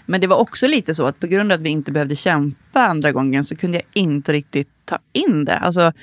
[0.06, 2.80] men det var också lite så att på grund av att vi inte behövde kämpa
[2.88, 5.58] andra gången så kunde jag inte riktigt ta in det.
[5.58, 5.94] Alltså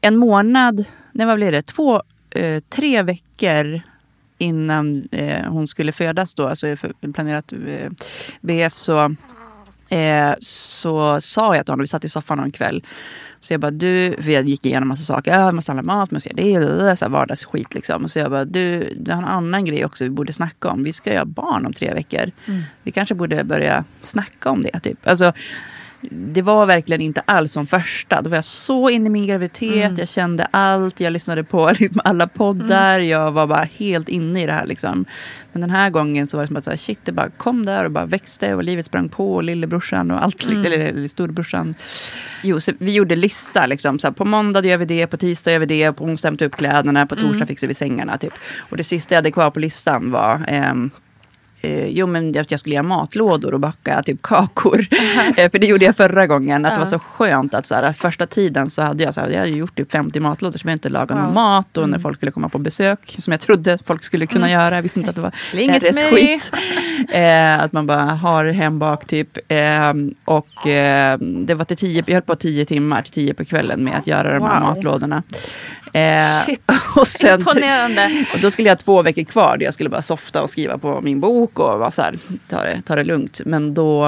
[0.00, 3.80] en månad, nej vad blir det, två, eh, tre veckor
[4.42, 6.76] innan eh, hon skulle födas då, alltså
[7.14, 7.90] planerat eh,
[8.40, 9.14] BF så,
[9.88, 12.84] eh, så sa jag till honom, vi satt i soffan någon kväll.
[13.40, 15.32] Så jag bara, du, för jag gick igenom massa saker.
[15.32, 18.04] Ja, jag måste handla mat, måste göra det, det, det, så här vardagsskit liksom.
[18.04, 20.84] Och så jag bara, du, det har en annan grej också vi borde snacka om.
[20.84, 22.30] Vi ska göra barn om tre veckor.
[22.82, 24.80] Vi kanske borde börja snacka om det.
[24.80, 25.06] Typ.
[25.06, 25.32] Alltså,
[26.10, 28.22] det var verkligen inte alls som första.
[28.22, 29.98] Då var jag så inne i min graviditet.
[29.98, 31.00] Jag kände allt.
[31.00, 33.00] Jag lyssnade på liksom alla poddar.
[33.00, 34.66] Jag var bara helt inne i det här.
[34.66, 35.04] Liksom.
[35.52, 37.66] Men den här gången så var det som att så här, shit, det bara kom
[37.66, 38.54] där och bara växte.
[38.54, 39.34] Och livet sprang på.
[39.34, 40.44] Och lillebrorsan och allt.
[40.44, 41.74] Eller, eller storebrorsan.
[42.42, 43.66] Jo, vi gjorde lista.
[43.66, 45.06] Liksom, så här, på måndag gör vi det.
[45.06, 45.92] På tisdag gör vi det.
[45.92, 47.06] På onsdag hämtar vi upp kläderna.
[47.06, 48.16] På torsdag fixar vi sängarna.
[48.16, 48.34] Typ.
[48.58, 50.90] Och det sista jag hade kvar på listan var ehm,
[51.64, 54.80] Eh, jo, men att jag skulle göra matlådor och baka typ kakor.
[55.36, 56.64] Eh, för det gjorde jag förra gången.
[56.64, 59.28] Att det var så skönt att så här, första tiden så hade jag, så här,
[59.28, 61.78] jag hade gjort typ 50 matlådor så jag inte laga någon mat.
[61.78, 64.74] Och när folk skulle komma på besök, som jag trodde folk skulle kunna göra.
[64.74, 66.52] Jag visste inte att det var Inget RS-skit.
[67.12, 69.38] Eh, att man bara har hembak typ.
[69.48, 69.92] Eh,
[70.24, 73.84] och eh, det var till tio, jag höll på tio timmar, till tio på kvällen
[73.84, 74.68] med att göra de här Wow.
[74.68, 75.22] matlådorna.
[75.92, 76.62] Eh, Shit.
[76.96, 78.24] och sen, Imponerande.
[78.34, 80.78] och då skulle jag ha två veckor kvar där jag skulle bara softa och skriva
[80.78, 82.18] på min bok och vara så här,
[82.48, 83.40] ta det, ta det lugnt.
[83.44, 84.06] Men då,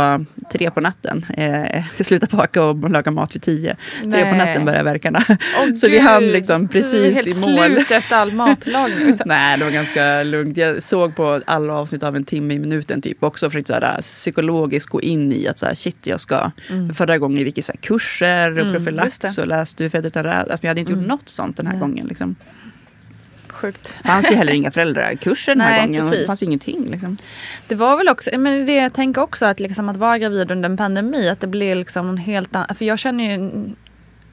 [0.52, 3.76] tre på natten, eh, sluta baka och laga mat vid tio.
[4.02, 4.38] Tre på Nej.
[4.38, 5.24] natten började verkarna.
[5.28, 6.02] Åh, så vi gud.
[6.02, 7.66] hann liksom precis helt i mål.
[7.66, 9.06] slut efter all matlagning.
[9.06, 9.28] liksom.
[9.28, 10.56] Nej, det var ganska lugnt.
[10.56, 13.72] Jag såg på alla avsnitt av en timme i minuten typ också för att så
[13.72, 16.50] här, psykologiskt gå in i att så här, shit, jag ska...
[16.94, 20.40] Förra gången gick jag kurser och Mm, profylax och läste Född utan rädsla.
[20.52, 22.06] Alltså, jag hade inte gjort något sånt den här gången.
[22.06, 22.36] Liksom.
[23.48, 23.96] Sjukt.
[24.02, 26.02] Det fanns ju heller inga föräldrakurser den här Nej, gången.
[26.02, 26.20] precis.
[26.20, 26.90] Det fanns ingenting.
[26.90, 27.16] Liksom.
[27.68, 30.68] Det var väl också, men det jag tänker också att, liksom, att vara gravid under
[30.68, 33.50] en pandemi, att det blir liksom en helt annan, för jag känner ju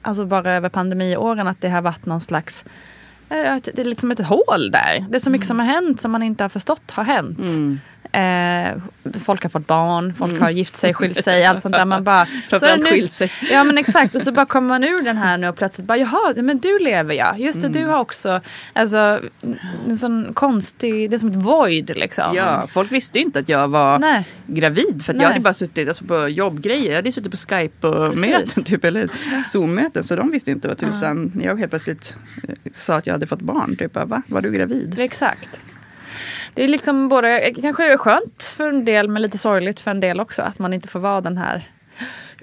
[0.02, 2.64] alltså bara över pandemiåren att det har varit någon slags
[3.28, 5.06] eh, det är liksom ett hål där.
[5.08, 7.38] Det är så mycket som har hänt som man inte har förstått har hänt.
[7.38, 7.80] Mm.
[8.12, 8.76] Eh,
[9.24, 11.84] folk har fått barn, folk har gift sig, skilt sig, allt sånt där.
[11.84, 13.32] Man bara, så är det Framförallt nu- skilt sig.
[13.50, 15.98] Ja men exakt och så bara kommer man ur den här nu och plötsligt bara
[15.98, 17.36] jaha, men du lever ja.
[17.36, 17.80] Just det, Mm.
[17.82, 18.40] du har också,
[18.72, 19.20] alltså
[19.88, 22.24] en sån konstig, det är som ett void liksom.
[22.34, 24.28] Ja, folk visste ju inte att jag var Nej.
[24.46, 25.02] gravid.
[25.06, 26.88] För jag hade bara suttit alltså, på jobbgrejer.
[26.90, 28.26] Jag hade suttit på Skype och Precis.
[28.30, 29.08] möten typ, eller
[29.52, 30.04] Zoom-möten.
[30.04, 31.32] Så de visste inte vad tusan.
[31.44, 32.16] Jag helt plötsligt
[32.48, 33.76] eh, sa att jag hade fått barn.
[33.76, 34.22] Typ, bara, va?
[34.26, 34.94] Var du gravid?
[34.98, 35.60] Exakt.
[36.54, 40.20] Det är liksom både, kanske skönt för en del men lite sorgligt för en del
[40.20, 40.42] också.
[40.42, 41.68] Att man inte får vara den här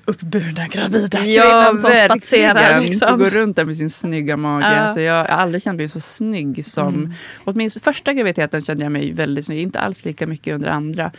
[0.05, 2.81] uppburna gravida kvinnan som spatserar.
[2.81, 3.19] Liksom.
[3.19, 4.65] gå runt där med sin snygga mage.
[4.65, 4.75] Ja.
[4.75, 6.87] Alltså jag har aldrig känt mig så snygg som...
[6.87, 7.13] Mm.
[7.43, 9.59] Åtminstone första graviditeten kände jag mig väldigt snygg.
[9.59, 11.11] Inte alls lika mycket under andra.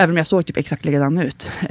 [0.00, 1.52] Även om jag såg typ exakt likadan ut.
[1.62, 1.68] Eh,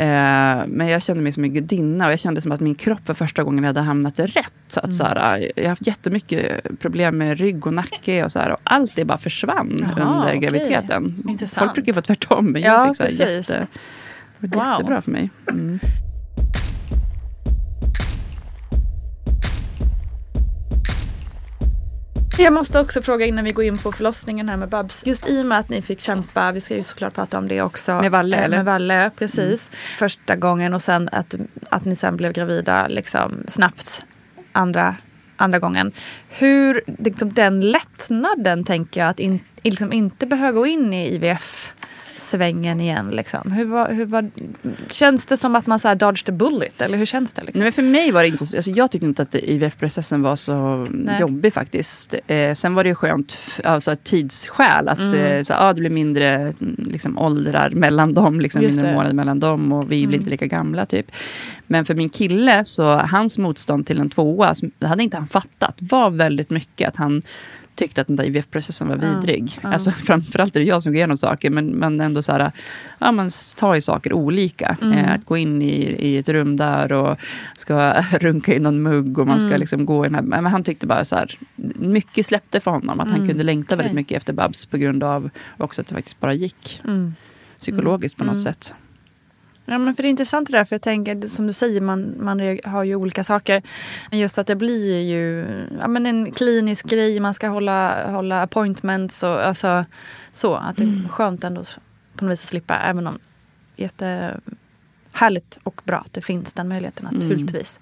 [0.67, 3.13] men jag kände mig som en gudinna och jag kände som att min kropp för
[3.13, 4.53] första gången hade hamnat rätt.
[4.67, 4.89] Så Mm.
[4.89, 8.51] att, så här, jag har haft jättemycket problem med rygg och nacke och, så här,
[8.51, 10.39] och allt det bara försvann Jaha, under okej.
[10.39, 11.23] graviditeten.
[11.29, 11.65] Intressant.
[11.65, 13.49] Folk brukar få tvärtom men Ja, jag fick så här, precis.
[13.49, 13.67] jätte,
[14.39, 14.71] det var Wow.
[14.73, 15.29] jättebra för mig.
[15.51, 15.79] Mm.
[22.39, 25.05] Jag måste också fråga innan vi går in på förlossningen här med Babs.
[25.05, 27.61] Just i och med att ni fick kämpa, vi ska ju såklart prata om det
[27.61, 28.01] också.
[28.01, 28.57] Med Valle, Eh, eller?
[28.57, 29.71] Med Valle, precis.
[29.97, 31.35] Första gången och sen att,
[31.69, 34.05] att ni sen blev gravida liksom snabbt
[34.51, 34.95] andra,
[35.35, 35.91] andra gången.
[36.29, 41.73] Hur, liksom den lättnaden tänker jag att in, liksom inte behöva gå in i IVF
[42.19, 43.51] svängen igen liksom.
[43.51, 44.29] Hur var, hur var,
[44.89, 47.43] känns det som att man så här dodged the bullet eller hur känns det?
[47.43, 47.59] Liksom?
[47.59, 50.35] Nej, men för mig var det inte så, alltså jag tyckte inte att IVF-processen var
[50.35, 51.19] så Nej.
[51.19, 52.15] jobbig faktiskt.
[52.27, 56.29] Eh, sen var det ju skönt, alltså tidsskäl, att eh, så, ah, det blir mindre
[56.29, 60.29] mm, liksom, åldrar mellan dem, liksom, Just mindre månader mellan dem och vi blir inte
[60.29, 61.11] lika gamla typ.
[61.67, 65.77] Men för min kille, så hans motstånd till en tvåa, det hade inte han fattat,
[65.79, 67.21] var väldigt mycket att han
[67.77, 69.59] tyckte att den där IVF-processen var vidrig.
[69.61, 72.51] Alltså, framförallt är det jag som går igenom saker, men, men ändå så här,
[72.99, 74.77] ja, man tar ju saker olika.
[74.81, 77.17] Eh, att gå in i, i ett rum där och
[77.57, 80.21] ska runka i någon mugg och man ska liksom gå i den här...
[80.21, 81.37] Men han tyckte bara så här,
[81.75, 82.99] mycket släppte för honom.
[82.99, 83.95] Att han kunde längta väldigt Okej.
[83.95, 86.81] mycket efter Babs på grund av också att det faktiskt bara gick.
[86.83, 87.15] Mm.
[87.59, 88.73] Psykologiskt på något sätt.
[89.69, 92.15] Ja, men för det är intressant det där, för jag tänker som du säger, man,
[92.19, 93.63] man har ju olika saker.
[94.09, 95.45] Men just att det blir ju
[95.79, 99.85] ja, men en klinisk grej, man ska hålla, hålla appointments och alltså,
[100.31, 100.55] så.
[100.55, 101.63] Att det är skönt ändå
[102.15, 103.19] på något vis att slippa, även om
[103.75, 107.79] jättehärligt och bra att det finns den möjligheten naturligtvis.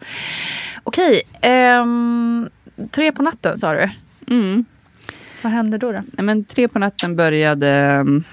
[0.83, 2.49] Okej, ehm,
[2.91, 3.89] tre på natten sa du.
[4.27, 4.65] Mm.
[5.41, 5.91] Vad hände då?
[5.91, 6.01] då?
[6.11, 8.23] Men tre på natten började mm,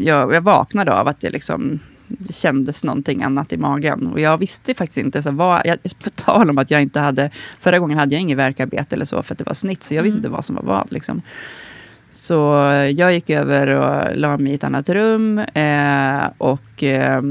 [0.00, 4.06] jag, jag vaknade av att jag liksom det kändes någonting annat i magen.
[4.06, 5.22] Och jag visste faktiskt inte.
[5.22, 7.30] Så vad, jag, på tal om att jag inte hade...
[7.60, 9.82] Förra gången hade jag inget värkarbete eller så för att det var snitt.
[9.82, 10.92] Så jag visste inte vad som var vad.
[10.92, 11.22] Liksom.
[12.10, 12.34] Så
[12.96, 15.38] jag gick över och la mig i ett annat rum.
[15.38, 17.22] Eh, och eh,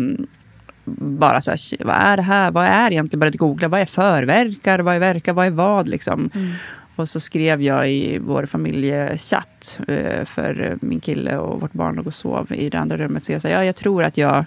[0.86, 2.52] bara så här, "Shit, vad är det här?
[2.52, 3.20] Vad är egentligen?
[3.20, 3.68] Började googla.
[3.68, 4.80] Vad är förverkar?
[4.80, 5.34] Vad är verkar?
[5.34, 5.90] Vad är vad?
[5.90, 6.30] Liksom.
[6.96, 12.08] Och så skrev jag i vår familjechatt eh, för min kille och vårt barn låg
[12.08, 13.26] och sov i det andra rummet.
[13.26, 14.46] Så jag sa, ja, jag tror att jag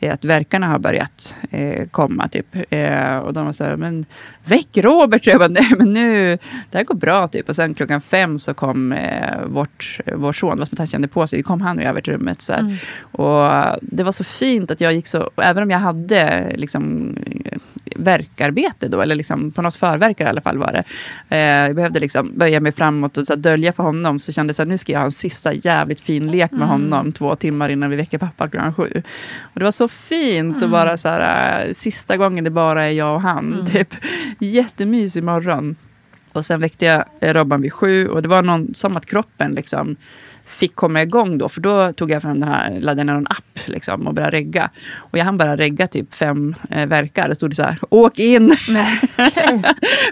[0.00, 2.28] eh, att verkarna har börjat eh, komma.
[2.28, 2.46] Typ.
[2.70, 4.04] Eh, och de var så här, men
[4.44, 5.26] väck Robert!
[5.26, 6.38] Jag bara, nej men nu,
[6.70, 7.28] det här går bra.
[7.28, 7.48] Typ.
[7.48, 11.08] Och sen klockan fem så kom eh, vårt, vår son, var som att han kände
[11.08, 12.42] på sig, kom han och över till rummet.
[12.42, 12.84] Så här.
[13.00, 17.16] Och det var så fint att jag gick så, även om jag hade liksom,
[17.96, 20.84] verkarbete då, eller liksom på något förverkar i alla fall var det.
[21.28, 24.64] Eh, jag behövde liksom böja mig framåt och så dölja för honom, så kände jag
[24.64, 27.90] att nu ska jag ha en sista jävligt fin lek med honom två timmar innan
[27.90, 29.02] vi väcker pappa klockan sju.
[29.40, 32.90] Och det var så fint och bara så här, eh, sista gången det bara är
[32.90, 33.66] jag och han.
[33.72, 33.94] Typ.
[34.38, 35.76] Jättemysig morgon.
[36.32, 39.96] Och sen väckte jag Robban vid sju och det var någon, som att kroppen liksom
[40.50, 41.48] fick komma igång då.
[41.48, 44.70] För då tog jag fram den här, laddade ner en app liksom, och började regga.
[44.96, 47.28] Och jag hann bara regga typ fem eh, verkar.
[47.28, 48.56] Det stod det så här, åk in!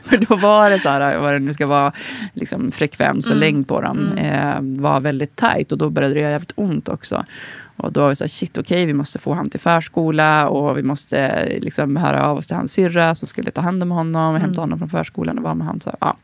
[0.02, 1.92] för då var det så här, vad det nu ska vara,
[2.34, 5.72] liksom, frekvens och längd på dem eh, var väldigt tajt.
[5.72, 7.24] Och då började det göra jävligt ont också.
[7.78, 10.78] Och då var vi så här, shit okej, vi måste få han till förskola och
[10.78, 14.34] vi måste liksom höra av oss till hans syrra som skulle ta hand om honom
[14.34, 15.80] och hämta honom från förskolan och vara med honom.
[15.80, 16.16] Så, här, ja.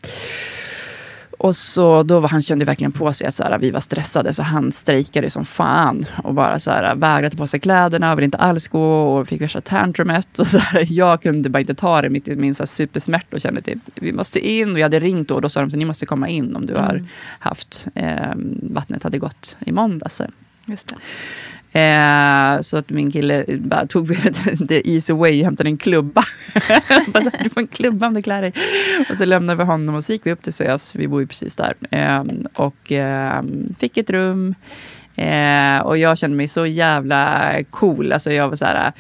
[1.45, 4.35] Och så då var han kände verkligen på sig att så här, vi var stressade
[4.35, 6.07] så han strejkade som fan.
[6.23, 9.41] Och bara så här, vägrade ta på sig kläderna ville inte alls gå och fick
[9.41, 10.39] värsta tantrumet.
[10.39, 13.37] Och så här, jag kunde bara inte ta det mitt i min så här, supersmärta
[13.37, 14.73] och kände typ vi måste in.
[14.73, 16.67] Och jag hade ringt då och då sa de att ni måste komma in om
[16.67, 17.05] du har
[17.39, 20.23] haft eh, vattnet hade gått i måndags.
[20.67, 20.97] Just det.
[21.75, 24.09] Eh, så att min kille bara tog
[24.69, 26.23] the easy way och hämtade en klubba.
[27.07, 28.53] bara, du får en klubba om du klär dig.
[29.11, 31.27] Och så lämnade vi honom och så gick vi upp till Sös, vi bor ju
[31.27, 31.75] precis där.
[31.91, 33.43] Eh, och eh,
[33.79, 34.55] fick ett rum.
[35.16, 38.12] Eh, och jag kände mig så jävla cool.
[38.12, 38.92] Alltså jag var så här...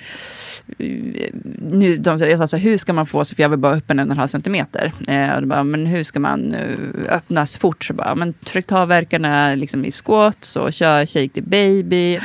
[0.78, 1.30] Eh,
[1.70, 3.98] nu, de, jag sa så här, hur ska man få för jag var bara öppen
[3.98, 4.92] en och en halv centimeter.
[5.08, 7.84] Eh, och de bara, men hur ska man uh, öppnas fort?
[7.84, 12.20] Så bara, men tryck ta verkarna liksom i squats och kör shake the baby.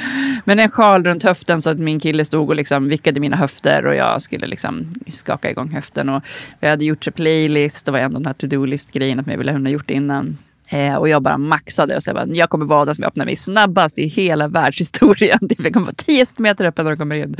[0.45, 3.85] Men en sjal runt höften så att min kille stod och liksom vickade mina höfter
[3.85, 6.09] och jag skulle liksom skaka igång höften.
[6.09, 6.23] Och
[6.59, 9.37] vi hade gjort en playlist, det var en av de här to-do-list grejerna som jag
[9.37, 10.37] ville ha gjort innan.
[10.71, 13.25] Eh, och jag bara maxade och så jag, bara, jag kommer vara den som öppnar
[13.25, 15.39] mig snabbast i hela världshistorien.
[15.49, 17.35] Typ, jag kommer vara 10 meter öppen när de kommer in.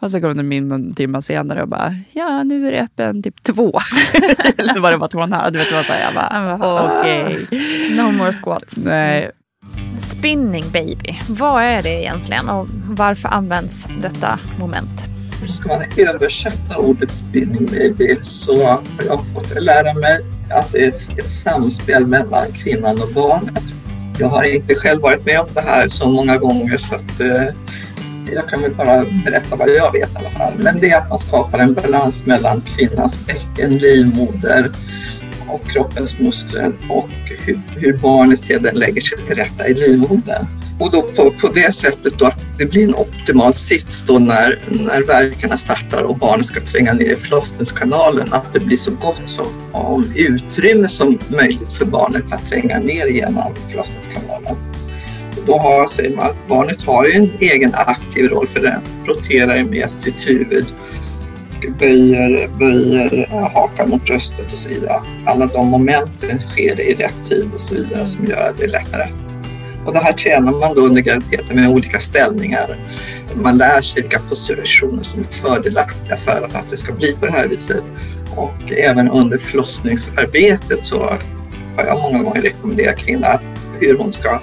[0.00, 3.22] Och så kom de in någon timme senare och bara, ja nu är det öppen
[3.22, 3.72] typ två.
[4.58, 5.52] Eller vad det var, två och en halv.
[5.52, 7.46] Du vet, var här, jag bara, okej.
[7.96, 8.76] No more squats.
[8.84, 9.30] Nej.
[9.98, 15.06] Spinning baby, vad är det egentligen och varför används detta moment?
[15.50, 20.94] Ska man översätta ordet spinning baby så har jag fått lära mig att det är
[21.18, 23.64] ett samspel mellan kvinnan och barnet.
[24.18, 27.44] Jag har inte själv varit med om det här så många gånger så att eh,
[28.32, 30.54] jag kan väl bara berätta vad jag vet i alla fall.
[30.58, 34.70] Men det är att man skapar en balans mellan kvinnans bäcken, livmoder
[35.48, 40.46] och kroppens muskler och hur, hur barnet sedan lägger sig till rätta i livmodern.
[40.78, 44.58] Och då på, på det sättet då att det blir en optimal sits då när,
[44.68, 48.32] när verkarna startar och barnet ska tränga ner i förlossningskanalen.
[48.32, 53.06] Att det blir så gott som om utrymme som möjligt för barnet att tränga ner
[53.06, 54.56] genom förlossningskanalen.
[55.36, 58.80] Och då har, säger man, att barnet har ju en egen aktiv roll för den
[59.06, 60.66] roterar med sitt huvud
[61.78, 65.00] böjer, böjer eh, hakan mot bröstet och så vidare.
[65.26, 68.68] Alla de momenten sker i rätt tid och så vidare som gör att det är
[68.68, 69.23] lättare.
[69.86, 72.78] Och det här tränar man då under graviditeten med olika ställningar.
[73.34, 77.32] Man lär sig vilka positioner som är fördelaktiga för att det ska bli på det
[77.32, 77.84] här viset.
[78.36, 81.00] Och även under förlossningsarbetet så
[81.76, 83.38] har jag många gånger rekommenderat kvinnan
[83.80, 84.40] hur hon ska,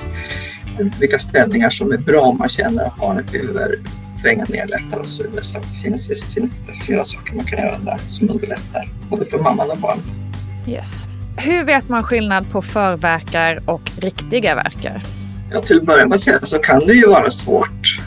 [0.99, 3.79] vilka ställningar som är bra om man känner att barnet behöver
[4.21, 5.43] tränga ner lättare och så vidare.
[5.43, 6.51] Så att det finns, det finns
[6.85, 10.05] flera saker man kan göra där som underlättar både för mamman och barnet.
[10.67, 11.05] Yes.
[11.37, 15.03] Hur vet man skillnad på förverkar och riktiga verkar?
[15.53, 17.99] Ja, till att börja med så kan det ju vara svårt,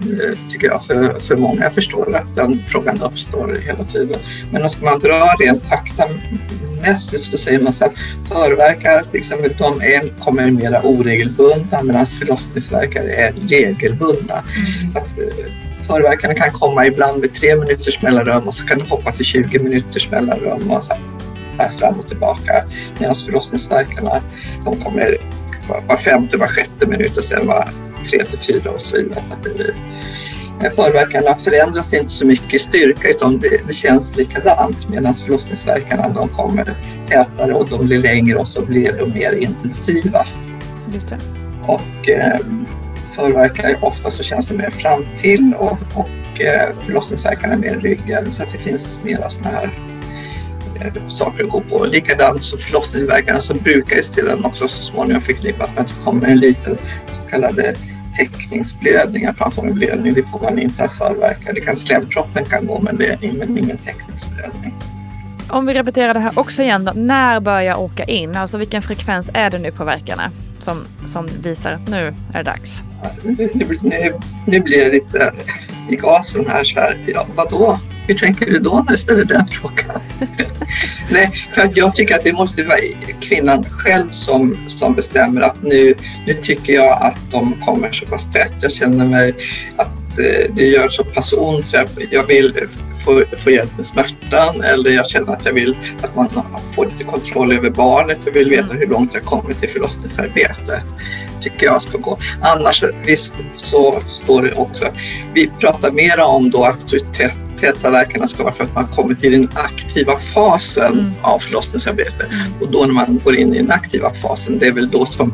[0.00, 1.62] eh, tycker jag, för, för många.
[1.62, 4.20] Jag förstår att den frågan uppstår hela tiden.
[4.52, 7.92] Men om man drar rent faktamässigt så säger man så att
[8.28, 14.34] förverkar, till exempel, de är, kommer mera oregelbundna medan förlossningsverkar är regelbundna.
[14.34, 14.96] Mm.
[14.96, 15.52] Att, eh,
[15.86, 19.58] förverkarna kan komma ibland med tre minuters mellanrum och så kan det hoppa till 20
[19.58, 20.92] minuters mellanrum och så
[21.58, 22.52] här fram och tillbaka.
[22.98, 24.20] Medan förlossningsverkarna,
[24.64, 25.18] de kommer
[25.68, 27.68] var femte, var sjätte minut och sen var
[28.10, 29.24] tre till fyra och så vidare.
[29.28, 29.74] Så att det blir.
[30.60, 36.28] Förverkarna förändras inte så mycket i styrka utan det, det känns likadant medan förlossningsverkarna de
[36.28, 36.76] kommer
[37.06, 40.26] tätare och de blir längre och så blir de mer intensiva.
[40.92, 41.18] Just det.
[41.66, 42.38] Och eh,
[43.16, 48.42] förverkar ofta så känns det mer fram till och, och eh, förlossningsverkarna mer ryggen så
[48.42, 49.95] att det finns mera sådana här
[51.08, 51.84] saker att gå på.
[51.84, 56.38] Likadant så förlossningsverkarna så brukar sedan också så småningom förknippas med att det kommer en
[56.38, 57.74] liten så kallade
[58.16, 60.14] täckningsblödning, att man får en blödning.
[60.14, 61.54] Det får man inte av förverkar.
[61.54, 64.74] Det kan slemproppen kan gå men det är men ingen täckningsblödning.
[65.48, 66.92] Om vi repeterar det här också igen då.
[66.92, 68.36] När bör jag åka in?
[68.36, 72.42] Alltså vilken frekvens är det nu på verkarna som, som visar att nu är det
[72.42, 72.84] dags?
[73.22, 73.50] Nu,
[73.82, 75.32] nu, nu blir jag lite
[75.88, 77.04] i gasen här så här.
[77.06, 77.78] Ja, vadå?
[78.06, 80.00] Hur tänker du då när du ställer den frågan?
[81.10, 82.78] Nej, för att jag tycker att det måste vara
[83.20, 85.94] kvinnan själv som, som bestämmer att nu,
[86.26, 88.52] nu tycker jag att de kommer så pass tätt.
[88.60, 89.34] Jag känner mig
[89.76, 90.05] att
[90.50, 92.54] det gör så pass ont så jag vill
[93.04, 96.28] få, få hjälp med smärtan eller jag känner att jag vill att man
[96.74, 98.18] får lite kontroll över barnet.
[98.24, 100.84] Jag vill veta hur långt jag kommit i förlossningsarbetet
[101.40, 102.18] tycker jag ska gå.
[102.40, 104.84] Annars visst så står det också,
[105.34, 109.48] vi pratar mera om då auktoritet Tätverkarna ska vara för att man kommer till den
[109.54, 111.12] aktiva fasen mm.
[111.22, 112.32] av förlossningsarbetet.
[112.32, 112.62] Mm.
[112.62, 115.32] Och då när man går in i den aktiva fasen, det är väl då som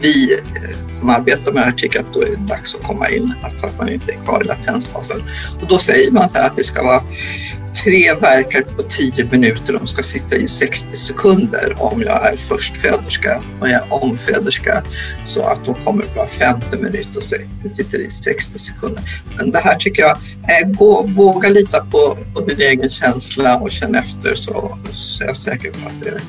[0.00, 3.08] vi eh, som arbetar med det här tycker att då är det dags att komma
[3.08, 5.22] in, alltså att man inte är kvar i latensfasen.
[5.60, 7.02] Och då säger man så här att det ska vara
[7.74, 9.72] tre verkar på tio minuter.
[9.72, 14.82] De ska sitta i 60 sekunder om jag är förstföderska och jag är omföderska.
[15.26, 17.22] Så att de kommer bara femte minut och
[17.70, 19.02] sitter i 60 sekunder.
[19.36, 23.70] Men det här tycker jag, eh, gå, våga lita på, på din egen känsla och
[23.70, 26.20] känn efter så, så är jag säker på att det,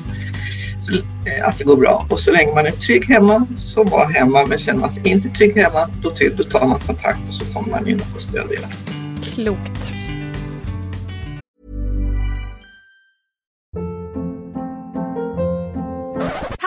[0.78, 2.06] så, eh, att det går bra.
[2.10, 4.46] Och så länge man är trygg hemma så var hemma.
[4.46, 7.70] Men känner man sig inte trygg hemma då, då tar man kontakt och så kommer
[7.70, 8.70] man in och får stöd igen.
[9.22, 9.90] Klokt.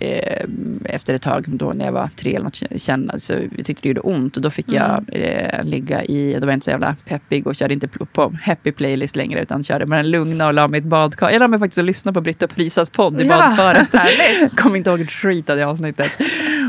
[0.00, 0.44] eh,
[0.84, 3.88] efter ett tag, då när jag var tre eller något, känna, så jag tyckte det
[3.88, 4.36] gjorde ont.
[4.36, 7.56] Och då fick jag eh, ligga i, då var jag inte så jävla peppig och
[7.56, 10.82] körde inte på happy playlist längre utan körde med den lugna och la mig i
[10.82, 11.30] ett badkar.
[11.30, 13.92] Jag la mig faktiskt och lyssnade på Britta Prisas podd i Ja, badkaret.
[13.94, 14.56] härligt.
[14.60, 16.10] Kom inte ihåg ett skit av det avsnittet.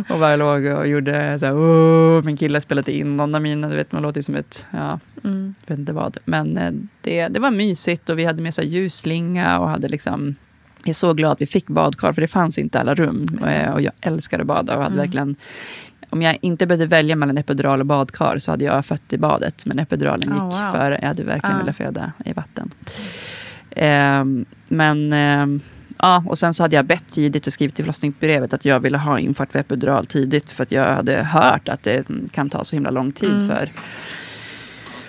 [0.10, 3.70] Och bara låg och gjorde så här, oh, min kille spelade in någon av mina,
[3.70, 5.54] du vet man låter som ett, ja, Mm.
[5.68, 6.18] vet inte vad.
[6.26, 6.72] Men eh,
[7.02, 10.36] det, det var mysigt och vi hade med sig ljusslinga och hade liksom
[10.90, 13.26] jag är så glad att vi fick badkar, för det fanns inte alla rum.
[13.48, 15.06] Eh, Och jag älskade att bada och hade Mm.
[15.06, 15.36] verkligen...
[16.12, 19.66] Om jag inte behövde välja mellan epidural och badkar så hade jag fött i badet.
[19.66, 20.72] Men epiduralen gick Oh, wow.
[20.74, 20.98] före.
[21.02, 21.62] Jag hade verkligen Ja.
[21.62, 22.72] velat föda i vatten.
[23.76, 25.14] Ehm, men...
[25.14, 25.60] ehm,
[26.02, 28.98] Ja, och sen så hade jag bett tidigt och skrivit i förlossningsbrevet att jag ville
[28.98, 30.52] ha infart för epidural tidigt.
[30.52, 33.48] För att jag hade hört att det kan ta så himla lång tid Mm.
[33.48, 33.70] för,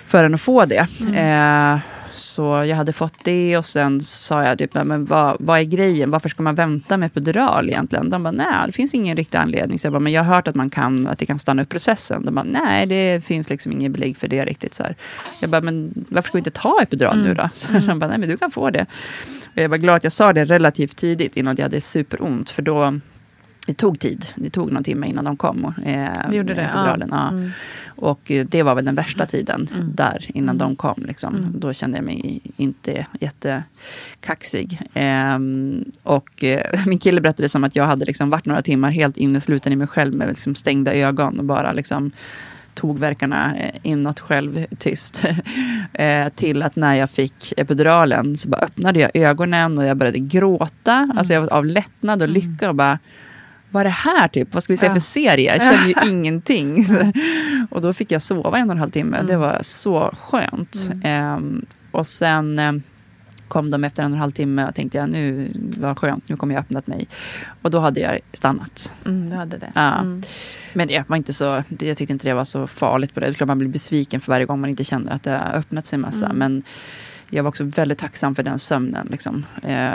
[0.05, 0.87] för en att få det.
[1.01, 1.73] Mm.
[1.75, 1.79] Eh,
[2.13, 6.11] så jag hade fått det och sen sa jag typ, men vad, vad är grejen?
[6.11, 8.09] Varför ska man vänta med epidural egentligen?
[8.09, 9.79] De bara, nej det finns ingen riktig anledning.
[9.79, 11.69] Så jag bara, men jag har hört att, man kan, att det kan stanna upp
[11.69, 12.25] processen.
[12.25, 14.73] De bara, nej det finns liksom inget belägg för det riktigt.
[14.73, 14.95] Så här.
[15.41, 17.49] Jag bara, men varför ska vi inte ta epidural nu då?
[17.53, 18.85] Så de bara, nej men du kan få det.
[19.55, 22.49] Och jag var glad att jag sa det relativt tidigt innan jag hade superont.
[22.49, 22.99] För då
[23.67, 24.25] det tog tid.
[24.35, 25.65] Det tog någon timme innan de kom.
[25.85, 26.97] Eh, Det gjorde det, ja.
[27.09, 27.27] ja.
[27.29, 27.51] Mm.
[27.87, 29.91] Och eh, det var väl den värsta tiden Mm.
[29.95, 30.57] där innan Mm.
[30.57, 31.03] de kom.
[31.07, 31.35] Liksom.
[31.35, 31.59] Mm.
[31.59, 34.81] Då kände jag mig inte jättekaxig.
[34.93, 39.17] Ehm, och eh, min kille berättade som att jag hade liksom varit några timmar helt
[39.17, 42.11] innesluten i mig själv med liksom stängda ögon och bara liksom
[42.73, 45.25] tog verkarna eh, inåt själv tyst.
[45.93, 50.19] eh, till att när jag fick epiduralen så bara öppnade jag ögonen och jag började
[50.19, 50.93] gråta.
[50.93, 51.17] Mm.
[51.17, 52.99] Alltså jag var av lättnad och lycka och bara
[53.71, 54.53] vad är det här typ?
[54.53, 54.93] Vad ska vi se Ja.
[54.93, 55.51] för serie?
[55.57, 56.85] Jag känner ju ingenting.
[57.71, 59.17] och då fick jag sova en och en halv timme.
[59.17, 59.27] Mm.
[59.27, 60.89] Det var så skönt.
[61.03, 62.71] Ehm, och sen eh,
[63.47, 66.35] kom de efter en och en halv timme och tänkte jag nu var skönt, nu
[66.37, 67.07] kommer jag öppnat mig.
[67.61, 68.93] Och då hade jag stannat.
[69.05, 69.71] Mm, du hade det.
[69.75, 69.93] Ja.
[69.99, 70.23] Mm.
[70.73, 73.25] Men det var inte så, det- jag tyckte inte det var så farligt på det.
[73.25, 75.53] Det är klart man blir besviken för varje gång man inte känner att det har
[75.59, 76.25] öppnat sig en massa.
[76.25, 76.37] Mm.
[76.37, 76.63] Men
[77.29, 79.07] jag var också väldigt tacksam för den sömnen.
[79.11, 79.45] Liksom.
[79.63, 79.89] Eh,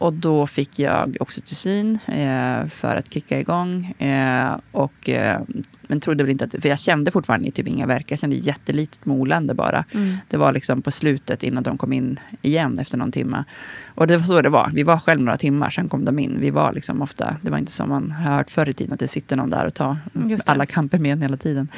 [0.00, 3.84] och då fick jag oxytocin eh, för att kicka igång.
[3.98, 5.40] Eh, och, eh,
[5.82, 8.12] men trodde väl inte att, för jag kände fortfarande typ inga verkar.
[8.12, 9.84] Jag kände jättelitet molande bara.
[9.94, 10.16] Mm.
[10.28, 13.44] Det var liksom på slutet innan de kom in igen efter någon timme.
[13.94, 14.70] Och det var så det var.
[14.74, 16.36] Vi var själv några timmar, sen kom de in.
[16.40, 19.00] Vi var liksom ofta, det var inte som man har hört förr i tiden, att
[19.00, 19.96] det sitter någon där och tar
[20.46, 21.68] alla kamper med en hela tiden.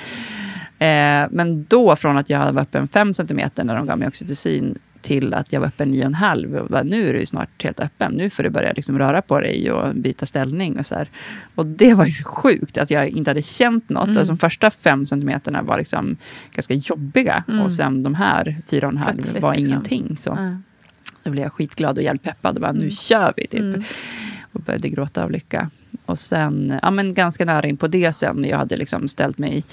[0.78, 4.78] Eh, men då från att jag var öppen 5 cm när de gav mig oxytocin
[5.02, 6.58] till att jag var öppen 9,5.
[6.58, 8.12] och bara, Nu är du ju snart helt öppen.
[8.12, 10.78] Nu får du börja liksom röra på dig och byta ställning.
[10.78, 11.10] Och, så här.
[11.54, 14.08] och det var så sjukt att jag inte hade känt något.
[14.08, 14.18] Mm.
[14.18, 15.30] Alltså, de första 5 cm
[15.62, 16.16] var liksom
[16.52, 17.44] ganska jobbiga.
[17.48, 17.60] Mm.
[17.64, 19.72] Och sen de här 4,5 Plötsligt, var liksom.
[19.72, 20.16] ingenting.
[20.18, 20.30] Så.
[20.30, 20.56] Ja.
[21.24, 22.54] Då blev jag skitglad och hjälppeppad.
[22.54, 22.90] Och bara, nu Mm.
[22.90, 23.46] kör vi!
[23.46, 23.60] Typ.
[23.60, 23.82] Mm.
[24.52, 25.70] Och började gråta av lycka.
[26.06, 28.36] Och sen, ja men ganska nära in på det sen.
[28.36, 29.64] när Jag hade liksom ställt mig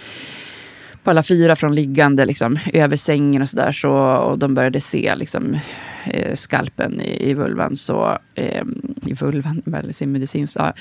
[1.03, 3.71] på alla fyra från liggande liksom, över sängen och sådär.
[3.71, 5.57] Så, och de började se liksom,
[6.05, 7.75] eh, skalpen i, i vulvan.
[7.75, 8.63] Så, eh,
[9.05, 10.57] I vulvan, sin medicinskt.
[10.59, 10.73] Ja.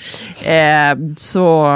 [0.51, 1.67] Eh, så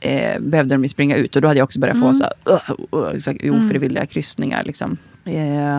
[0.00, 1.36] eh, behövde de ju springa ut.
[1.36, 2.14] Och då hade jag också börjat få Mm.
[2.14, 4.64] så här, uh, uh, så här ofrivilliga kryssningar.
[4.64, 4.96] Liksom.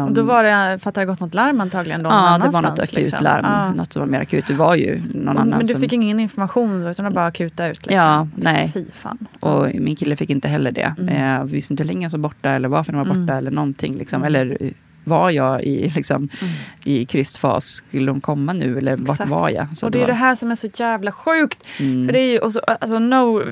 [0.08, 2.56] Och då var det, att det gått något larm antagligen då Ja, det var något
[2.56, 3.24] annanstans, akut liksom.
[3.24, 3.46] larm.
[3.46, 3.74] Ja.
[3.74, 4.48] Något som var mer akut.
[4.48, 5.82] Det var ju någon Och- annan Men du som...
[5.82, 7.86] fick ingen information då, utan det bara akuta ut?
[7.86, 7.96] Liksom.
[7.96, 8.72] Ja, nej.
[8.74, 9.18] Fy fan.
[9.39, 10.96] Och min kille fick inte heller det.
[11.00, 11.39] Mm.
[11.39, 13.38] Eh, vi visste inte hur länge han var borta eller varför han var borta Mm.
[13.38, 13.96] eller någonting.
[13.98, 14.22] Liksom.
[14.24, 14.28] Mm.
[14.28, 14.58] Eller
[15.06, 16.53] var jag i, liksom, Mm.
[16.84, 17.66] i kristfas?
[17.66, 19.30] Skulle de komma nu eller vart Exakt.
[19.32, 19.78] var jag?
[19.78, 21.64] Så och det är var- det här som är så jävla sjukt.
[21.80, 22.06] Mm.
[22.06, 23.43] För det är ju, så, alltså no,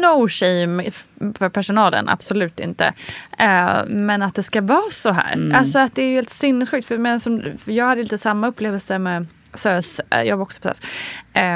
[0.00, 0.90] no shame
[1.38, 2.92] för personalen, absolut inte.
[3.38, 5.32] Eh, men att det ska vara så här.
[5.34, 5.54] Mm.
[5.54, 6.86] Alltså att det är helt sinnessjukt.
[6.86, 10.60] För, men som, för jag hade lite samma upplevelse med SÖS, eh, jag var också
[10.60, 10.80] på SÖS,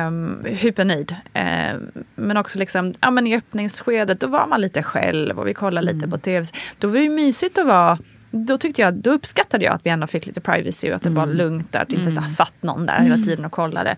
[0.06, 1.16] um, hypernöjd.
[1.34, 1.74] Eh,
[2.14, 5.86] men också liksom, ja, men i öppningsskedet, då var man lite själv och vi kollade
[5.86, 6.10] lite Mm.
[6.10, 6.46] på tv.
[6.78, 7.98] Då var det ju mysigt att vara
[8.30, 11.10] då, tyckte jag, då uppskattade jag att vi ändå fick lite privacy och att det
[11.10, 11.36] var Mm.
[11.36, 11.82] lugnt där.
[11.82, 12.30] Att det inte Mm.
[12.30, 13.96] satt någon där hela tiden och kollade.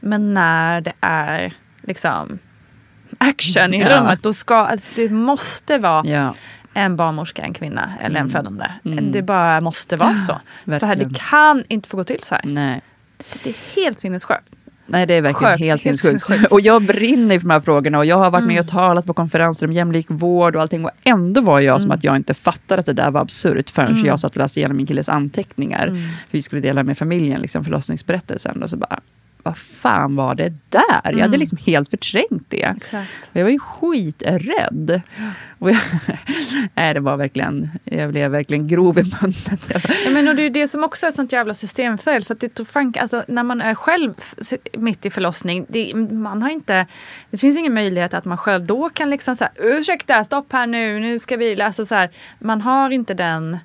[0.00, 1.52] Men när det är
[1.82, 2.38] liksom
[3.18, 3.98] action i Ja.
[4.00, 6.34] rummet, då ska alltså, det måste vara Ja.
[6.74, 8.30] en barnmorska, en kvinna eller en Mm.
[8.30, 8.66] födande.
[8.84, 9.12] Mm.
[9.12, 10.40] Det bara måste vara så.
[10.80, 12.44] Så här, det kan inte få gå till så här.
[12.46, 12.80] Nej.
[13.42, 14.54] Det är helt sinnessjukt.
[14.92, 16.52] Nej, det är verkligen helt sinnessjukt.
[16.52, 18.64] Och jag brinner för de här frågorna och jag har varit med Mm.
[18.64, 20.84] och talat på konferenser om jämlik vård och allting.
[20.84, 21.98] Och ändå var jag som Mm.
[21.98, 24.06] att jag inte fattade att det där var absurt förrän Mm.
[24.06, 25.86] jag satt och läste igenom min killes anteckningar.
[25.86, 26.02] Mm.
[26.02, 28.62] För vi skulle dela med familjen liksom, förlossningsberättelsen.
[28.62, 29.00] Och så bara,
[29.42, 30.82] vad fan var det där?
[31.02, 31.40] Jag hade Mm.
[31.40, 32.62] liksom helt förträngt det.
[32.62, 33.30] Exakt.
[33.30, 35.00] Och jag var ju skiträdd.
[35.58, 35.78] Och jag,
[36.74, 39.34] nej, det var verkligen, jag blev verkligen grov i munnen.
[40.04, 42.24] Ja, men och det är det som också är ett sånt jävla systemfel.
[42.24, 44.14] För att det fan, alltså, när man är själv
[44.72, 46.86] mitt i förlossning, det, man har inte,
[47.30, 51.00] det finns ingen möjlighet att man själv då kan liksom säga ursäkta, stopp här nu,
[51.00, 53.58] nu ska vi, alltså så här, man har inte den,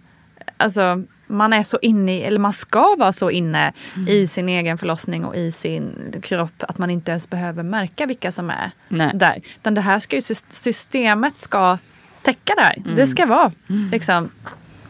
[0.58, 4.08] alltså man är så inne i, eller man ska vara så inne Mm.
[4.08, 8.32] i sin egen förlossning och i sin kropp att man inte ens behöver märka vilka
[8.32, 9.12] som är Nej.
[9.14, 9.42] där.
[9.56, 11.78] Utan det här ska ju, sys- systemet ska
[12.24, 12.78] täcka det här.
[12.78, 12.96] Mm.
[12.96, 13.52] Det ska vara,
[13.92, 14.30] liksom,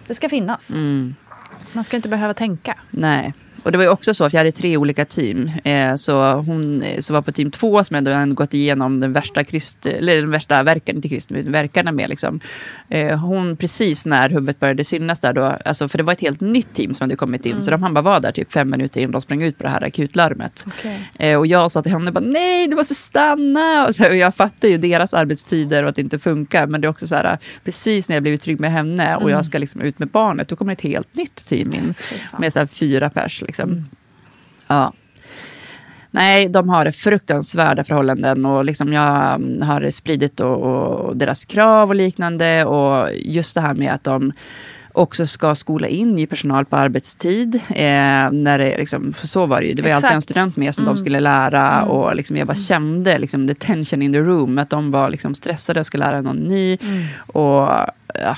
[0.07, 0.69] det ska finnas.
[0.69, 1.15] Mm.
[1.73, 2.77] Man ska inte behöva tänka.
[2.89, 3.33] Nej.
[3.63, 5.51] Och det var ju också så att jag hade tre olika team.
[5.63, 9.13] Eh, så hon eh, som var på team två som hade ändå gått igenom den
[9.13, 12.09] värsta, krist, eller den värsta verkan, inte utan verkarna med.
[12.09, 12.39] Liksom.
[12.89, 16.41] Eh, hon precis när huvudet började synas där då, alltså, för det var ett helt
[16.41, 17.51] nytt team som hade kommit in.
[17.51, 17.63] Mm.
[17.63, 19.69] Så de han bara var där typ fem minuter innan de sprang ut på det
[19.69, 20.65] här akutlarmet.
[20.67, 21.09] Okej.
[21.19, 23.85] Eh, och jag sa till henne bara nej du måste stanna.
[23.87, 26.67] Och, så, och jag fattar ju deras arbetstider och att det inte funkar.
[26.67, 29.33] Men det är också så här precis när jag blivit trygg med henne och Mm.
[29.33, 30.47] jag ska liksom ut med barnet.
[30.47, 31.93] Då kommer ett helt nytt team in.
[32.39, 33.85] Med så här fyra pers liksom.
[34.67, 34.93] Ja.
[36.17, 41.89] Nej, de har fruktansvärda förhållanden och liksom jag mm, har spridit och, och deras krav
[41.89, 42.65] och liknande.
[42.65, 44.33] Och just det här med att de
[44.91, 47.55] också ska skola in ny personal på arbetstid.
[47.55, 49.73] Eh, när det, liksom, för så var det ju.
[49.73, 50.31] Det var ju alltid en Exakt.
[50.31, 50.95] student med som Mm.
[50.95, 51.71] de skulle lära.
[51.77, 51.89] Mm.
[51.89, 54.57] Och liksom, jag bara kände liksom, the tension in the room.
[54.57, 56.77] Att de var liksom, stressade och skulle lära någon ny.
[56.81, 57.03] Mm.
[57.27, 57.69] Och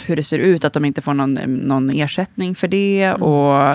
[0.08, 3.04] hur det ser ut, att de inte får någon, någon ersättning för det.
[3.04, 3.22] Mm.
[3.22, 3.70] Och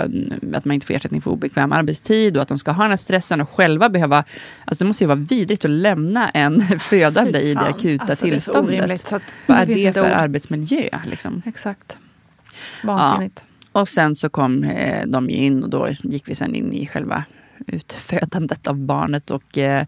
[0.57, 2.37] att man inte får ersättning för obekväm arbetstid.
[2.37, 4.25] Och att de ska ha den här stressen och själva behöva...
[4.65, 8.35] Alltså det måste ju vara vidrigt att lämna en födande i det akuta Alltså, det
[8.35, 9.13] är så tillståndet.
[9.13, 10.07] att Vad är det för ord.
[10.13, 10.99] arbetsmiljö?
[11.07, 11.43] Liksom?
[11.47, 11.99] Exakt.
[12.85, 13.45] Vansinnigt.
[13.73, 13.81] Ja.
[13.81, 17.25] Och sen så kom eh, de in och då gick vi sen in i själva
[17.67, 19.31] utfödandet av barnet.
[19.31, 19.87] Och, eh,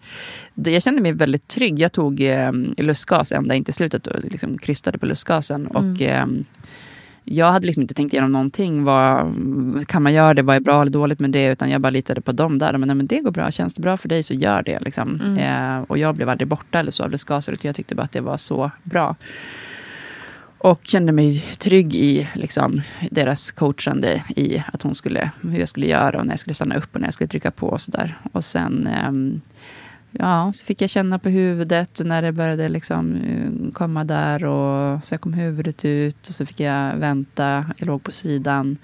[0.55, 1.79] jag kände mig väldigt trygg.
[1.79, 5.67] Jag tog eh, lustgas ända in till slutet och liksom krystade på lustgasen.
[5.67, 5.93] Mm.
[5.93, 6.27] Och, eh,
[7.29, 8.85] jag hade liksom inte tänkt igenom någonting.
[8.85, 9.35] Vad,
[9.89, 10.43] kan man göra det?
[10.43, 11.47] Vad är bra eller dåligt med det?
[11.47, 12.79] Utan jag bara litade på dem där.
[12.79, 13.51] Men, nej, men det går bra.
[13.51, 14.81] Känns det bra för dig så gör det.
[14.81, 15.21] Liksom.
[15.21, 15.39] Mm.
[15.39, 17.53] Eh, och jag blev aldrig borta eller så av lustgaser.
[17.53, 19.17] Utan jag tyckte bara att det var så bra.
[20.59, 25.86] Och kände mig trygg i liksom, deras coachande i att hon skulle, hur jag skulle
[25.86, 28.18] göra och när jag skulle stanna upp och när jag skulle trycka på och sådär.
[28.32, 29.40] Och sen ehm,
[30.11, 34.44] ja, så fick jag känna på huvudet när det började liksom, eh, komma där.
[34.44, 37.64] Och sen kom huvudet ut och så fick jag vänta.
[37.76, 38.76] Jag låg på sidan.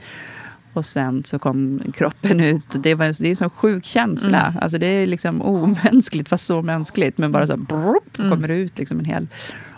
[0.75, 2.83] Och sen så kom kroppen ut.
[2.83, 4.47] Det, var, det är en sån sjuk känsla.
[4.47, 4.59] Mm.
[4.63, 7.19] Alltså det är liksom omänskligt, fast så mänskligt.
[7.19, 8.31] Men bara så här, Mm.
[8.31, 9.27] kommer det ut liksom en hel...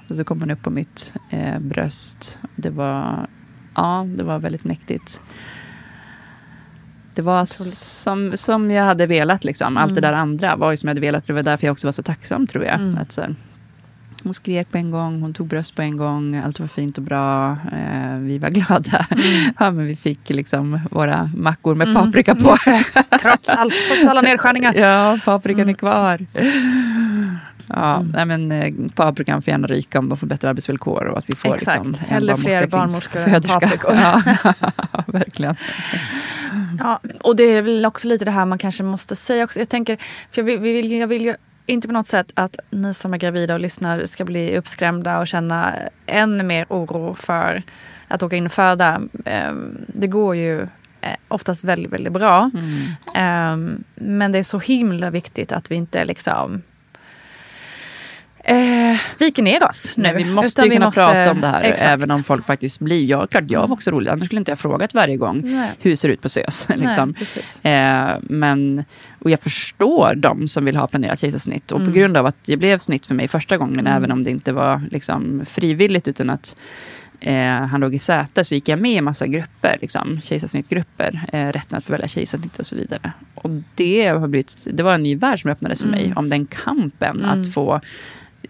[0.09, 2.39] Och så kom hon upp på mitt eh, bröst.
[2.57, 3.27] Det var,
[3.75, 5.21] ja, det var väldigt mäktigt.
[7.15, 9.45] Det var som, som jag hade velat.
[9.45, 9.77] Liksom.
[9.77, 10.11] Allt det Mm.
[10.13, 11.27] där andra var ju som jag hade velat.
[11.27, 12.75] Det var därför jag också var så tacksam, tror jag.
[12.75, 12.99] Mm.
[12.99, 13.35] Att, så här,
[14.23, 16.37] hon skrek på en gång, hon tog bröst på en gång.
[16.37, 17.51] Allt var fint och bra.
[17.73, 19.07] Eh, vi var glada.
[19.59, 22.57] Ja, men vi fick liksom våra mackor med Mm, paprika på.
[22.67, 22.85] det.
[23.23, 24.75] Trots, allt, trots alla nedskärningar.
[24.77, 25.69] Ja, paprikan Mm.
[25.69, 26.27] är kvar.
[27.69, 31.05] Ja, nej, men, eh, paprikan får gärna ryka om de får bättre arbetsvillkor.
[31.05, 31.87] Och att vi får, Exakt.
[31.87, 33.95] liksom, Hellre fler barnmorskor än paprikor.
[33.95, 34.23] Ja,
[35.07, 35.57] verkligen.
[36.79, 39.59] Ja, och det är väl också lite det här man kanske måste säga också.
[39.59, 39.97] Jag tänker,
[40.31, 41.35] för jag vill, vi vill, jag vill ju
[41.67, 45.27] inte på något sätt att ni som är gravida och lyssnar ska bli uppskrämda och
[45.27, 45.75] känna
[46.07, 47.63] än mer oro för
[48.09, 49.01] att åka in och föda.
[49.25, 50.63] Ehm, Det går ju
[51.01, 52.51] eh, oftast väldigt, väldigt bra.
[52.55, 52.81] Mm.
[53.15, 56.63] Ehm, Men det är så himla viktigt att vi inte liksom
[58.45, 60.03] eh, viker ner oss nu.
[60.03, 61.63] Nej, vi måste Utan ju kunna måste- prata om det här.
[61.63, 61.89] Exakt.
[61.91, 63.05] Även om folk faktiskt blir...
[63.05, 64.11] Ja, klart jag var också rolig.
[64.11, 65.71] Annars skulle inte jag frågat varje gång Nej.
[65.81, 66.67] hur det ser ut på SÖS.
[66.77, 67.15] Liksom.
[67.63, 67.75] Nej.
[67.75, 68.85] Eh, men,
[69.19, 71.73] och jag förstår de som vill ha planerat kejsarsnitt.
[71.73, 71.93] Och Mm.
[71.93, 73.93] på grund av att det blev snitt för mig första gången, Mm.
[73.93, 76.57] även om det inte var liksom, frivilligt utan att
[77.21, 81.21] eh, han låg i säte, så gick jag med i massa grupper, liksom, kejsarsnittgrupper.
[81.33, 83.13] Eh, rätten att få välja kejsarsnitt och så vidare.
[83.35, 86.01] Och det, har blivit, det var en ny värld som öppnades för Mm.
[86.01, 86.13] mig.
[86.17, 87.31] Om den kampen Mm.
[87.43, 87.81] att få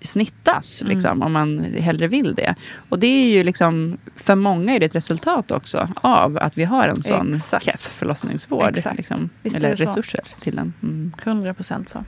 [0.07, 0.95] snittas, Mm.
[0.95, 2.55] liksom, om man hellre vill det.
[2.89, 6.65] Och det är ju liksom, för många är det ett resultat också av att vi
[6.65, 7.65] har en sån Exakt.
[7.65, 8.77] keff förlossningsvård.
[8.79, 8.97] Exakt.
[8.97, 9.83] Liksom, eller det så.
[9.85, 10.73] resurser till den.
[10.83, 11.13] Mm.
[11.25, 12.05] 100 procent så.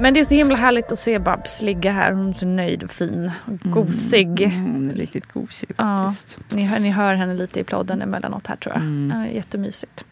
[0.00, 2.12] Men det är så himla härligt att se Babs ligga här.
[2.12, 4.42] Hon är så nöjd och fin och gosig.
[4.42, 6.38] Mm, hon är riktigt gosig Ja, faktiskt.
[6.50, 8.82] ni, hör, ni hör henne lite i plåden emellanåt här tror jag.
[8.82, 9.20] Mm.
[9.20, 10.04] Ja, jättemysigt.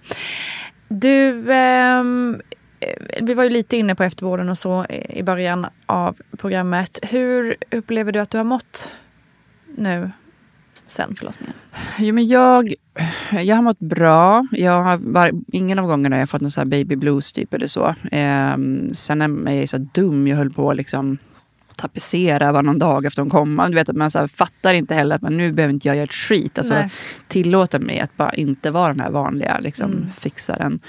[0.89, 2.03] Du, eh,
[3.23, 6.99] vi var ju lite inne på eftervården och så i början av programmet.
[7.03, 8.93] Hur upplever du att du har mått
[9.77, 10.11] nu
[10.87, 11.55] sen förlossningen?
[11.99, 12.75] Jo, men jag,
[13.31, 14.47] jag har mått bra.
[14.51, 17.67] Jag har var, ingen av gångerna har jag fått någon så baby blues typ eller
[17.67, 17.95] så.
[18.13, 20.27] Ehm, sen är jag så dum.
[20.27, 21.19] Jag höll på att liksom
[21.77, 23.65] tapetsera varannan dag efter hon kom.
[23.69, 26.05] Du vet att man så fattar inte heller att man, nu behöver inte jag göra
[26.05, 26.59] ett skit.
[26.59, 26.91] Alltså, Nej.
[27.29, 30.11] tillåter mig att bara inte vara den här vanliga liksom, Mm.
[30.19, 30.81] fixaren.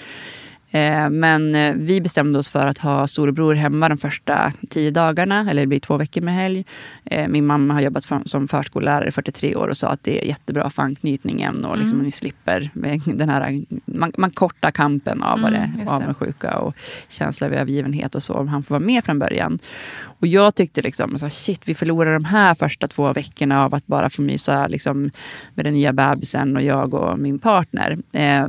[0.73, 5.49] Eh, men eh, vi bestämde oss för att ha storebror hemma de första tio dagarna,
[5.49, 6.65] eller det blir två veckor med helg.
[7.05, 10.27] Eh, min mamma har jobbat som förskollärare i 43 år och sa att det är
[10.27, 12.05] jättebra för anknytningen och liksom Mm.
[12.05, 12.69] ni slipper
[13.05, 15.53] den här, man, man kortar kampen av Mm,
[15.85, 16.75] det avundsjuka och
[17.09, 18.43] känsla av övergivenhet och så.
[18.43, 19.59] Han får vara med från början.
[20.05, 23.87] Och jag tyckte liksom, så shit vi förlorar de här första två veckorna av att
[23.87, 25.09] bara få mysa liksom,
[25.55, 27.97] med den nya bebisen och jag och min partner.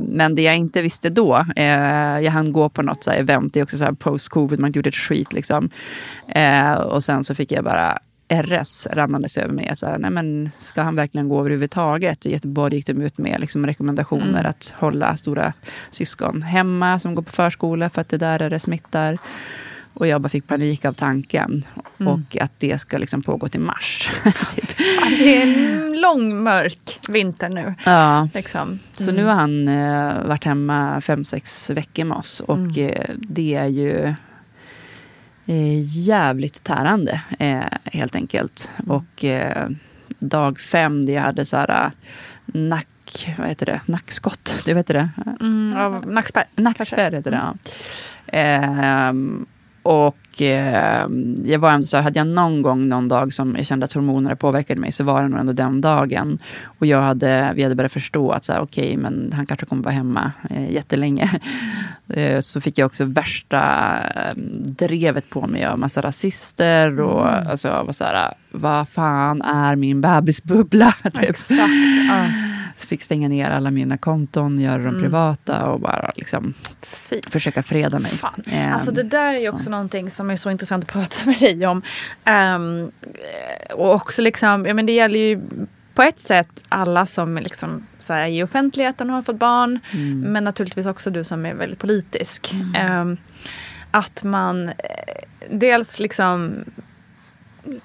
[0.01, 1.45] Men det jag inte visste då,
[2.17, 4.59] eh, jag hann gå på något så här event, det är också så här post-covid,
[4.59, 5.69] man gjort ett skit liksom.
[6.27, 7.99] Eh, och sen så fick jag bara
[8.29, 9.71] RS ramlandes över mig.
[9.75, 12.25] Så här, nej men, ska han verkligen gå överhuvudtaget?
[12.25, 14.45] I Göteborg gick de ut med liksom rekommendationer Mm.
[14.45, 15.53] att hålla stora
[15.89, 19.17] syskon hemma som går på förskola för att det där är det smittar.
[19.95, 21.65] Och jag bara fick panik av tanken.
[21.99, 22.13] Mm.
[22.13, 24.09] Och att det ska liksom pågå till mars.
[25.01, 27.73] Ja, Det är en lång mörk vinter nu.
[27.85, 28.29] Ja.
[28.33, 28.79] Liksom.
[28.91, 29.15] Så Mm.
[29.15, 32.39] nu har han eh, varit hemma fem, sex veckor med oss.
[32.39, 32.89] Och Mm.
[32.89, 34.13] eh, det är ju
[35.45, 38.69] eh, jävligt tärande, eh, helt enkelt.
[38.77, 38.91] Mm.
[38.91, 39.69] Och eh,
[40.19, 41.91] dag fem, det jag hade så här eh,
[42.45, 42.87] nack...
[43.37, 43.81] Vad heter det?
[43.85, 44.61] Nackskott.
[44.65, 45.09] Du vet det?
[45.41, 46.45] Mm, nackspärr.
[46.55, 47.55] Nackspärr heter det, ja.
[48.27, 49.45] Ehm,
[49.85, 53.65] och ehm, jag var ändå så här, hade jag någon gång någon dag som jag
[53.67, 56.37] kände att hormonerna påverkade mig så var det nog ändå den dagen.
[56.79, 59.83] Och jag hade, vi hade börjat förstå att så här, okej, men han kanske kommer
[59.83, 61.29] vara hemma eh, jättelänge.
[62.07, 63.61] Eh, så fick jag också värsta
[64.15, 67.47] eh, drevet på mig av massa rasister och Mm.
[67.47, 70.93] alltså, jag var så här, vad fan är min bebisbubbla?
[71.03, 71.17] Typ.
[71.29, 71.59] Exakt.
[72.07, 72.25] Ja.
[72.77, 75.01] Så fick stänga ner alla mina konton, göra dem Mm.
[75.01, 77.19] privata och bara liksom Fy.
[77.29, 78.11] försöka freda mig.
[78.47, 79.51] Ehm, Alltså det där är ju så.
[79.53, 81.81] också någonting som är så intressant att prata med dig om.
[82.23, 82.91] Ehm,
[83.73, 85.41] och också liksom, ja men det gäller ju
[85.93, 89.79] på ett sätt alla som liksom, så här, är i offentligheten har fått barn.
[89.93, 90.19] Mm.
[90.19, 92.55] Men naturligtvis också du som är väldigt politisk.
[92.77, 93.17] Ehm,
[93.91, 94.73] att man eh,
[95.51, 96.53] dels liksom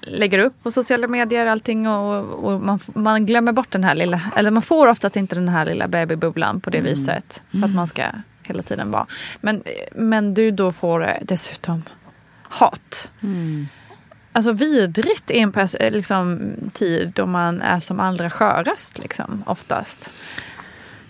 [0.01, 4.21] lägger upp på sociala medier allting och, och man, man glömmer bort den här lilla,
[4.35, 6.91] eller man får oftast inte den här lilla babybubblan på det Mm.
[6.91, 7.43] viset.
[7.51, 8.03] För att man ska
[8.43, 9.05] hela tiden vara.
[9.41, 9.63] Men,
[9.95, 11.83] men du då får eh, dessutom
[12.43, 13.09] hat.
[13.23, 13.67] Mm.
[14.33, 20.11] Alltså vidrigt i en pers- liksom, tid då man är som allra skörast liksom, oftast.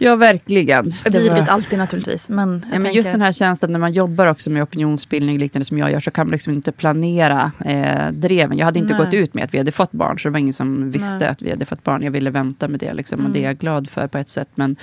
[0.03, 0.85] Ja, verkligen.
[0.85, 2.29] Vidrigt var- alltid naturligtvis.
[2.29, 5.65] Men, Ja, men tänker, just den här känslan när man jobbar också med opinionsbildning liknande
[5.65, 8.57] som jag gör så kan man liksom inte planera eh, dreven.
[8.57, 9.05] Jag hade inte Nej.
[9.05, 11.27] gått ut med att vi hade fått barn så det var ingen som visste Nej.
[11.27, 12.01] att vi hade fått barn.
[12.03, 13.33] Jag ville vänta med det liksom, och Mm.
[13.33, 14.49] det är jag glad för på ett sätt.
[14.55, 14.75] Men,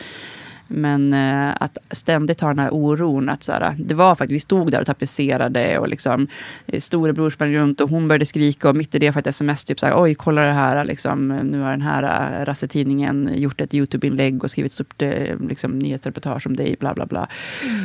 [0.69, 3.29] men eh, att ständigt ha den här oron.
[3.29, 6.29] Att så här, det var faktiskt, vi stod där och tapetserade och liksom,
[6.67, 9.65] eh, storebror sprang runt och hon började skrika och mitt i det för ett sms
[9.65, 13.61] typ så här, oj kolla det här, liksom, nu har den här äh, rassetidningen gjort
[13.61, 17.29] ett YouTube-inlägg och skrivit ett stort eh, liksom, nyhetsreportage om dig, bla bla bla.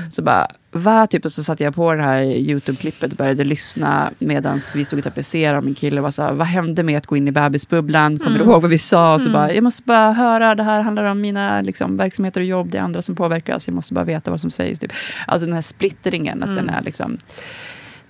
[0.10, 1.08] Så bara, va?
[1.08, 5.00] Typ, och så satte jag på det här YouTube-klippet och började lyssna medan vi stod
[5.00, 7.32] och tapetserade och min kille var så här, vad hände med att gå in i
[7.32, 8.18] bebisbubblan?
[8.18, 8.50] Kommer du Mm.
[8.50, 9.14] ihåg vad vi sa?
[9.14, 9.34] Och så Mm.
[9.42, 12.78] bara, jag måste bara höra, det här handlar om mina liksom, verksamheter och jobb, det
[12.78, 14.80] är andra som påverkas, jag måste bara veta vad som sägs.
[14.80, 14.92] Typ.
[15.28, 16.66] Alltså den här splittringen, att Mm.
[16.66, 17.18] den är liksom,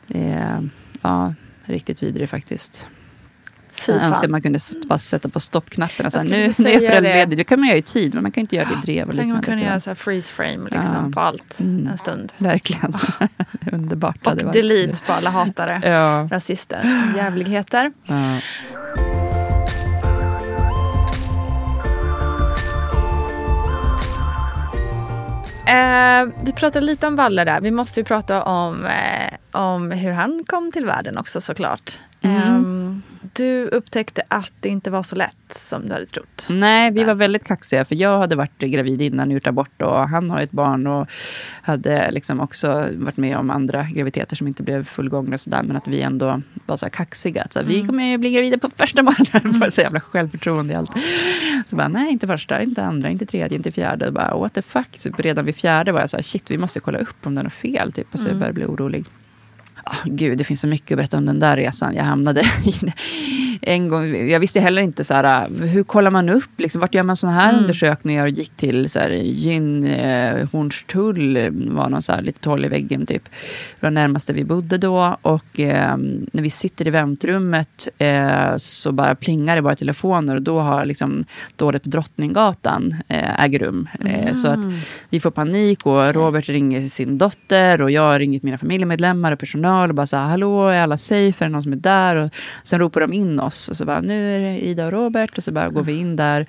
[0.09, 0.59] eh,
[1.01, 1.34] ja,
[1.66, 2.88] riktigt vidrig faktiskt.
[3.86, 6.06] Fy Jag önskar att man kunde bara sätta på stoppknappen.
[6.06, 7.30] Alltså, nu, nu är föräldraledig.
[7.30, 7.36] det.
[7.36, 9.14] Det kan man göra i tid, men man kan inte göra det i drev och
[9.14, 9.46] om man liknande.
[9.48, 11.12] kunde göra så här freeze frame liksom, Ja.
[11.14, 11.88] på allt Mm.
[11.88, 12.34] en stund.
[12.38, 12.94] Verkligen.
[13.72, 14.18] Underbart.
[14.28, 14.54] Och varit.
[14.54, 16.28] delete på alla hatare, Ja.
[16.32, 17.92] rasister, jävligheter.
[18.06, 18.38] Ja.
[25.66, 27.62] Eh, vi pratade lite om Valle där.
[27.62, 32.00] Vi måste ju prata om, eh, om hur han kom till världen också såklart.
[32.22, 32.38] Mm.
[32.42, 33.02] Ehm,
[33.34, 36.47] du upptäckte att det inte var så lätt som du hade trott.
[36.49, 37.86] Nej, vi var väldigt kaxiga.
[37.86, 39.82] För jag hade varit gravid innan och gjort abort.
[39.82, 41.07] Och han har ett barn och
[41.61, 45.34] hade liksom också varit med om andra graviditeter som inte blev fullgångna.
[45.34, 47.41] Och så där, men att vi ändå var så kaxiga.
[47.43, 47.88] Att så här, Vi Mm.
[47.88, 49.53] kommer ju bli gravida på första månaden.
[49.53, 50.91] Får så jävla självförtroende i allt.
[51.67, 54.07] Så bara, nej, inte första, inte andra, inte tredje, inte fjärde.
[54.07, 54.88] Och bara, what the fuck.
[54.97, 57.41] Så redan vid fjärde var jag så här, shit, vi måste kolla upp om det
[57.41, 57.91] är något fel.
[57.91, 58.07] Typ.
[58.13, 58.32] Och så Mm.
[58.32, 59.05] jag började bli orolig.
[59.86, 61.96] Ah, gud, det finns så mycket att berätta om den där resan.
[61.96, 62.74] Jag hamnade i
[63.62, 64.30] en gång.
[64.30, 67.40] Jag visste heller inte så här, hur kollar man upp, liksom, vart gör man sådana
[67.40, 67.62] här Mm.
[67.62, 68.24] undersökningar?
[68.24, 72.68] Och gick till så här, Gyn, eh, Hornstull, var någon så här, lite hål i
[72.68, 73.24] väggen typ.
[73.80, 75.18] Det var närmaste vi bodde då.
[75.22, 75.98] Och eh,
[76.34, 80.36] när vi sitter i väntrummet eh, så bara plingar det våra telefoner.
[80.36, 81.26] Och då har liksom
[81.56, 83.88] dådet på Drottninggatan eh, äger rum.
[84.06, 84.60] Eh, Så att
[85.10, 89.40] vi får panik och Robert ringer sin dotter och jag har ringt mina familjemedlemmar och
[89.40, 91.45] personal och bara så här, hallå, är alla safe?
[91.45, 92.15] Är det någon som är där?
[92.15, 92.30] Och
[92.63, 95.43] sen ropar de in oss och så bara, nu är det Ida och Robert och
[95.43, 96.47] så bara går vi in där.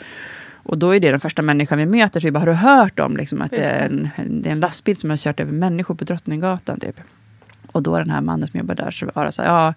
[0.67, 3.01] Och då är det den första människan vi möter, så vi bara, har du hört
[3.01, 3.63] om liksom, att det det.
[3.67, 4.11] är, en,
[4.43, 6.81] det är en lastbil som har kört över människor på Drottninggatan?
[6.81, 7.01] Typ.
[7.73, 9.75] Och då den här mannen som jobbar där, så det så här, ja,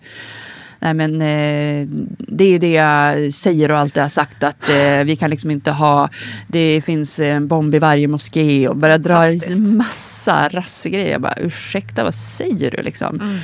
[0.80, 5.16] Nej men eh, det är det jag säger och alltid har sagt att eh, vi
[5.16, 6.10] kan liksom inte ha,
[6.48, 9.22] det finns en bomb i varje moské och börjar dra
[9.74, 11.12] massa rassegrejer.
[11.12, 13.22] Jag bara ursäkta vad säger du liksom?
[13.22, 13.38] Mm.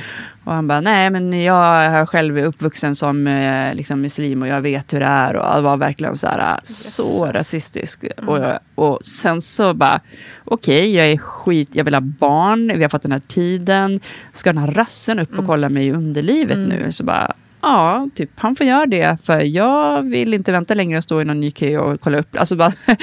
[0.44, 4.60] Och han bara, nej men jag är själv uppvuxen som eh, liksom muslim och jag
[4.60, 5.36] vet hur det är.
[5.36, 8.04] Och det var verkligen så här, så rasistisk.
[8.26, 10.00] Och, jag- och sen så bara,
[10.44, 14.00] okej jag är skit, jag vill ha barn, vi har fått den här tiden.
[14.32, 16.92] Ska den här rassen upp och kolla mig i underlivet nu?
[16.92, 19.22] Så bara, ja, typ han får göra det.
[19.24, 22.36] För jag vill inte vänta längre och stå i någon ny kö och kolla upp.
[22.36, 22.72] Alltså bara,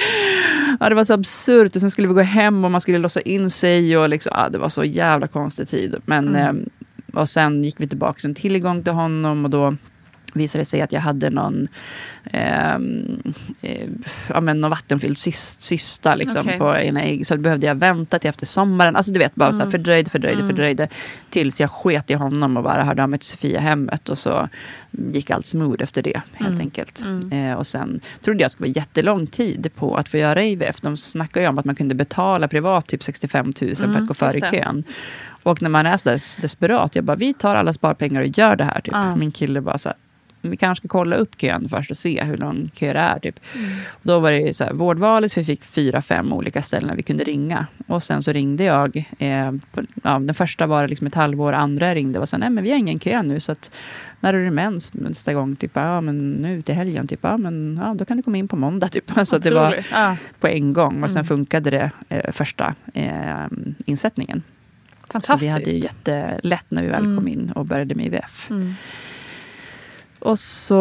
[0.80, 1.74] ja, det var så absurt.
[1.76, 3.96] Och sen skulle vi gå hem och man skulle låsa in sig.
[3.98, 5.96] Och liksom, ja, det var så jävla konstig tid.
[6.04, 6.68] Men, Mm.
[7.12, 9.76] Och sen gick vi tillbaka en tillgång till honom och då
[10.34, 11.68] visade det sig att jag hade någon,
[12.32, 13.22] ehm,
[13.62, 13.88] eh,
[14.28, 16.58] ja, men någon vattenfylld cyst, cysta liksom, Okej.
[16.58, 17.26] på ena ägg.
[17.26, 18.96] Så behövde jag vänta till efter sommaren.
[18.96, 19.70] Alltså du vet, bara så här Mm.
[19.70, 20.48] fördröjde, fördröjde, Mm.
[20.48, 20.88] fördröjde.
[21.30, 24.08] Tills jag sket i honom och bara hörde av mig till Sofia-hemmet.
[24.08, 24.48] Och så
[24.90, 26.60] gick allt smooth efter det helt Mm.
[26.60, 27.00] enkelt.
[27.04, 27.32] Mm.
[27.32, 30.44] Eh, och sen trodde jag att det skulle vara jättelång tid på att få göra
[30.44, 30.80] IVF.
[30.80, 34.06] De snackar ju om att man kunde betala privat typ 65 000 för Mm, att
[34.06, 34.50] gå före det.
[34.50, 34.84] kön.
[35.42, 38.56] Och när man är så där desperat, jag bara vi tar alla sparpengar och gör
[38.56, 38.80] det här.
[38.80, 38.94] Typ.
[38.94, 39.16] Ja.
[39.16, 39.98] Min kille bara så här,
[40.44, 43.18] vi kanske ska kolla upp kön först och se hur lång kö det är.
[43.18, 43.40] Typ.
[43.54, 43.70] Mm.
[43.88, 47.24] Och då var det så här, vårdvalet, vi fick fyra, fem olika ställen vi kunde
[47.24, 47.66] ringa.
[47.86, 49.04] Och sen så ringde jag.
[49.18, 52.64] Eh, på, ja, den första var liksom ett halvår, andra ringde och här, nej men
[52.64, 53.40] vi har ingen kö nu.
[53.40, 53.70] Så att,
[54.20, 55.56] när är det mens nästa gång?
[55.56, 57.08] Typ, ja men nu till helgen.
[57.08, 58.88] Typ, ja, men, ja, då kan du komma in på måndag.
[58.88, 59.10] Typ.
[59.24, 59.76] Så att det var
[60.40, 61.02] på en gång.
[61.02, 61.26] Och sen Mm.
[61.26, 63.46] funkade det eh, första eh,
[63.86, 64.42] insättningen.
[65.12, 65.52] Så vi Fantastiskt.
[65.52, 67.28] hade ju jättelätt när vi väl kom Mm.
[67.28, 68.50] in och började med IVF.
[68.50, 68.74] Mm.
[70.18, 70.76] Och så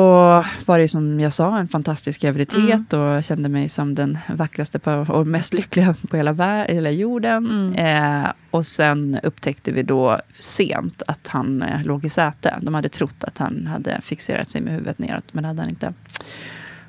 [0.66, 3.06] var det som jag sa en fantastisk graviditet Mm.
[3.18, 7.46] och kände mig som den vackraste på, och mest lyckliga på hela, vär- hela jorden.
[7.76, 8.24] Mm.
[8.24, 12.58] Eh, och sen upptäckte vi då sent att han eh, låg i säte.
[12.62, 15.70] De hade trott att han hade fixerat sig med huvudet neråt, men det hade han
[15.70, 15.94] inte.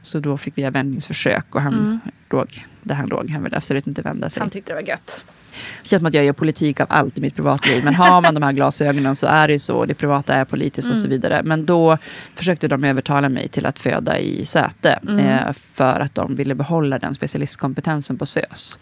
[0.03, 2.01] Så då fick vi göra vändningsförsök och han Mm.
[2.30, 3.30] låg där han låg.
[3.30, 4.40] Han ville absolut inte vända sig.
[4.40, 5.24] Han tyckte det var gött.
[5.82, 7.84] Det känns som att jag gör politik av allt i mitt privatliv.
[7.84, 9.84] Men har man de här glasögonen så är det så.
[9.84, 11.11] Det privata är politiskt och så Mm.
[11.11, 11.40] vidare.
[11.44, 11.98] Men då
[12.34, 14.98] försökte de övertala mig till att föda i säte.
[15.09, 15.18] Mm.
[15.18, 18.78] Eh, för att de ville behålla den specialistkompetensen på SÖS.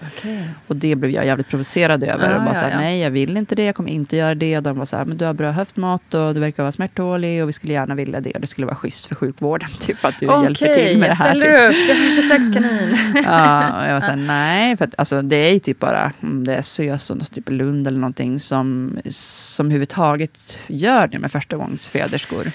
[0.67, 2.31] Och det blev jag jävligt provocerad över.
[2.31, 2.77] Ja, och bara ja, så här, ja.
[2.77, 4.57] nej jag vill inte det, jag kommer inte göra det.
[4.57, 7.43] Och de var så här, men du har bra höftmått och du verkar vara smärttålig
[7.43, 8.31] och vi skulle gärna vilja det.
[8.31, 9.69] Och det skulle vara schysst för sjukvården.
[9.81, 11.25] Typ att du hjälper till med det jag här.
[11.35, 11.81] ställer typ.
[11.81, 11.89] upp.
[11.89, 12.97] Jag är försökskanin.
[13.25, 14.77] Ja, och jag var såhär, nej.
[14.77, 17.49] För att, alltså, det är ju typ bara om det är SÖS och något typ
[17.49, 22.53] Lund eller någonting som, som överhuvudtaget gör det med förstagångsföderskor.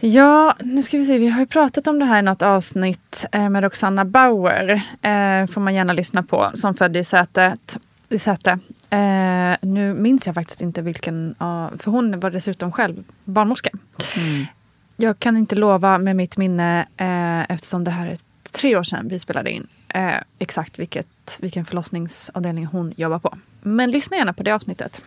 [0.00, 1.18] Ja, nu ska vi se.
[1.18, 4.70] Vi har ju pratat om det här i något avsnitt eh, med Roxanna Bauer.
[5.02, 6.50] Eh, får man gärna lyssna på.
[6.54, 7.76] Som födde i Sätet.
[8.08, 8.58] I Säte.
[8.90, 11.78] Eh, nu minns jag faktiskt inte vilken av...
[11.78, 13.70] För hon var dessutom själv barnmorska.
[14.96, 18.18] Jag kan inte lova med mitt minne, eh, eftersom det här är
[18.52, 23.38] tre år sedan vi spelade in, eh, exakt vilket, vilken förlossningsavdelning hon jobbar på.
[23.62, 25.02] Men lyssna gärna på det avsnittet.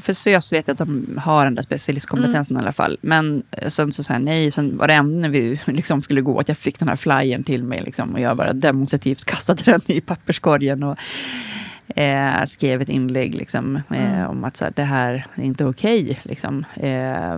[0.00, 2.98] För SÖS vet jag att de har den där specialistkompetensen i alla fall.
[3.00, 4.50] Men eh, sen så sa jag nej.
[4.50, 7.44] Sen var det ändå när vi liksom skulle gå att jag fick den här flyern
[7.44, 7.82] till mig.
[7.82, 10.82] Liksom, och jag bara demonstrativt kastade den i papperskorgen.
[10.82, 10.98] Och,
[11.96, 14.30] eh, skrev ett inlägg liksom, eh, Mm.
[14.30, 16.18] om att så här, det här är inte okej.
[16.22, 16.64] liksom.
[16.76, 17.36] eh,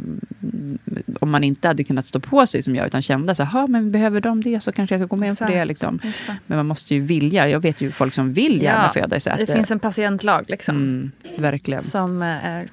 [1.21, 3.67] om man inte hade kunnat stå på sig som jag, utan kände så här, "Ha,
[3.67, 5.53] men behöver de det så kanske jag ska gå med på det.
[5.53, 6.01] Exakt, Liksom.
[6.27, 6.37] det.
[6.47, 7.49] Men man måste ju vilja.
[7.49, 9.45] Jag vet ju folk som vill gärna Ja, föda i säte.
[9.45, 10.77] Det finns en patientlag liksom.
[10.77, 11.81] Mm, verkligen.
[11.81, 12.69] Som eh, är,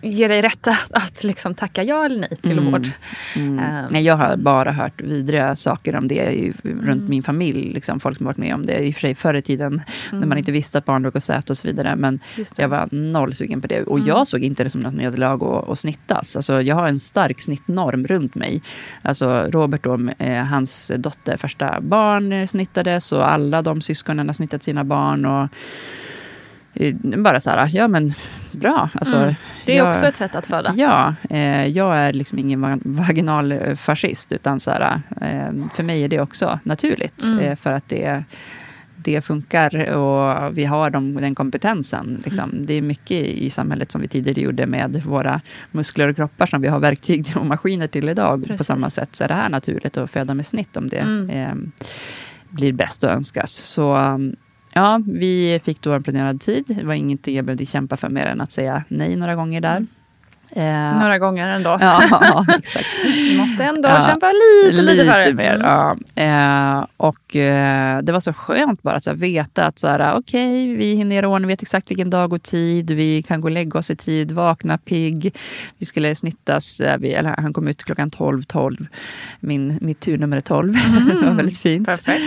[0.00, 2.70] ger dig rätt att, att liksom tacka ja eller nej till Mm.
[2.72, 2.86] vård.
[3.36, 3.84] Mm.
[3.90, 7.04] Nej, jag har bara hört vidriga saker om det i, runt Mm.
[7.08, 7.72] min familj.
[7.72, 8.78] Liksom, folk som varit med om det.
[8.78, 10.28] I och för sig förr i tiden när Mm.
[10.28, 11.96] man inte visste att barn låg och säte och så vidare.
[11.96, 12.20] Men
[12.58, 13.82] jag var noll sugen på det.
[13.82, 14.08] Och Mm.
[14.08, 16.36] jag såg inte det som något nederlag att, att snittas.
[16.36, 18.62] Alltså, jag har en stark snittnorm runt mig.
[19.02, 24.62] Alltså, Robert, då, eh, hans dotter, första barn snittades och alla de syskonen har snittat
[24.62, 25.24] sina barn.
[25.24, 25.48] Och,
[27.02, 28.14] bara så här, ja men
[28.52, 28.88] bra.
[28.94, 29.34] Alltså, Mm.
[29.66, 30.72] Det är jag- också ett sätt att föda.
[30.76, 34.32] Ja, eh, jag är liksom ingen va- vaginalfascist.
[34.32, 37.22] Utan så här, eh, för mig är det också naturligt.
[37.22, 37.38] Mm.
[37.38, 38.24] Eh, för att det,
[38.96, 42.22] det funkar och vi har de, den kompetensen.
[42.24, 42.50] Liksom.
[42.50, 42.66] Mm.
[42.66, 46.62] Det är mycket i samhället som vi tidigare gjorde med våra muskler och kroppar som
[46.62, 48.42] vi har verktyg och maskiner till idag.
[48.42, 48.66] På Precis.
[48.66, 51.30] samma sätt så är det här naturligt att föda med snitt om det Mm.
[51.30, 51.54] eh,
[52.48, 53.50] blir bäst att önskas.
[53.52, 53.96] Så
[54.78, 56.64] ja, vi fick då en planerad tid.
[56.66, 59.86] Det var ingenting jag behövde kämpa för mer än att säga nej några gånger där.
[60.50, 61.78] Eh, Några gånger ändå.
[61.80, 62.86] Ja, exakt.
[63.38, 65.34] måste ändå Ja, kämpa lite, lite, lite för det.
[65.34, 65.54] mer.
[65.54, 65.66] Mm.
[65.66, 65.96] Ja.
[66.78, 70.14] Eh, och eh, det var så skönt bara att så här, veta att så här,
[70.16, 73.52] okej, vi hinner göra ordning, vet exakt vilken dag och tid, vi kan gå och
[73.52, 75.34] lägga oss i tid, vakna pigg.
[75.78, 78.42] Vi skulle snittas, eh, vi, eller han kom ut klockan 12.12.
[78.46, 78.86] 12.
[79.40, 80.72] Min, mitt turnummer är 12.
[81.20, 81.88] det var väldigt fint.
[81.88, 82.22] Perfekt.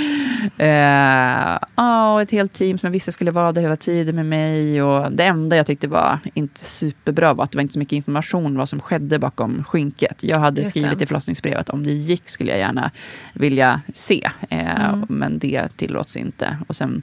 [1.76, 4.82] Ja, och ett helt team som jag visste skulle vara där hela tiden med mig.
[4.84, 7.94] Och det enda jag tyckte var inte superbra var att det var inte så mycket
[7.94, 10.24] information vad som skedde bakom skynket.
[10.24, 11.04] Jag hade Just skrivit det.
[11.04, 12.92] i förlossningsbrevet om det gick skulle jag gärna
[13.34, 14.30] vilja se.
[14.50, 15.06] Eh, Mm.
[15.10, 16.58] Men det tillåts inte.
[16.68, 17.02] Och sen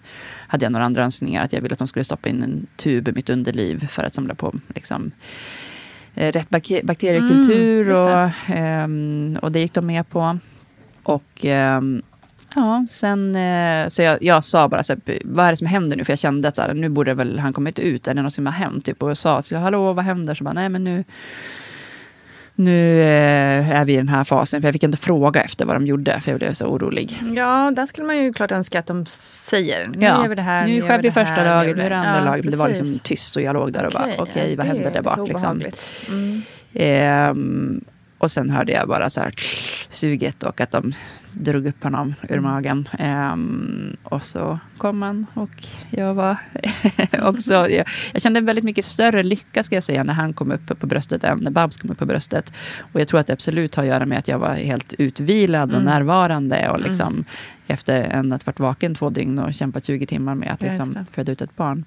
[0.48, 1.42] hade jag några andra önskningar.
[1.42, 4.14] Att jag ville att de skulle stoppa in en tub i mitt underliv för att
[4.14, 5.10] samla på liksom,
[6.14, 7.80] eh, rätt bak- bakteriekultur.
[7.82, 8.24] Mm, just det.
[8.24, 10.38] och, ehm, och det gick de med på.
[11.02, 12.02] Och ehm,
[12.54, 15.96] ja, sen eh, så jag, jag sa bara så här, vad är det som händer
[15.96, 16.04] nu?
[16.04, 18.08] För jag kände att så här, nu borde väl han kommit ut.
[18.08, 18.84] Är det något som har hänt?
[18.84, 20.34] Typ, och jag sa, så, hallå vad händer?
[20.34, 21.04] Så bara, nej men nu
[22.60, 24.60] nu eh, är vi i den här fasen.
[24.62, 27.20] För jag fick inte fråga efter vad de gjorde, för jag blev så orolig.
[27.36, 29.86] Ja, där skulle man ju klart önska att de säger.
[29.86, 30.66] Nu Ja, gör vi det här.
[30.66, 32.44] nu gör skär vi det här, första gör laget, nu är det andra Ja, laget.
[32.44, 34.72] Men det var liksom tyst och jag låg där och bara, okej, ja, vad det
[34.72, 35.28] hände är där bak?
[35.28, 35.62] Liksom.
[36.08, 36.42] Mm.
[36.74, 37.84] Ehm,
[38.18, 39.34] och sen hörde jag bara så här
[39.88, 40.92] suget och att de
[41.38, 42.42] drog upp honom ur Mm.
[42.50, 42.88] magen.
[42.98, 45.50] Ehm, och så kom han och
[45.90, 46.36] jag var
[47.22, 47.52] också...
[47.52, 50.86] Jag, jag kände väldigt mycket större lycka ska jag säga när han kom upp på
[50.86, 52.52] bröstet än när Babs kom upp på bröstet.
[52.92, 55.68] Och jag tror att det absolut har att göra med att jag var helt utvilad
[55.70, 55.84] och Mm.
[55.84, 57.24] närvarande och liksom Mm.
[57.66, 61.32] efter en att varit vaken två dygn och kämpat 20 timmar med att liksom föda
[61.32, 61.84] ut ett barn.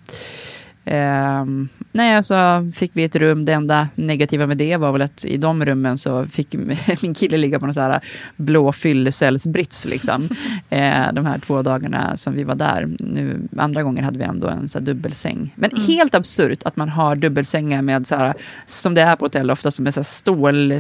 [0.86, 3.46] Um, nej, så fick vi ett rum.
[3.46, 6.54] Det enda negativa med det var väl att i de rummen så fick
[7.02, 8.02] min kille ligga på någon så här
[8.36, 9.86] blå fyllecellsbrits.
[9.86, 10.30] Liksom.
[10.70, 12.90] eh, de här två dagarna som vi var där.
[13.00, 15.54] Nu, andra gången hade vi ändå en så dubbelsäng.
[15.56, 15.84] Men Mm.
[15.86, 18.34] helt absurt att man har dubbelsängar med så här,
[18.66, 20.72] som det är på hotell ofta, som är så här stål...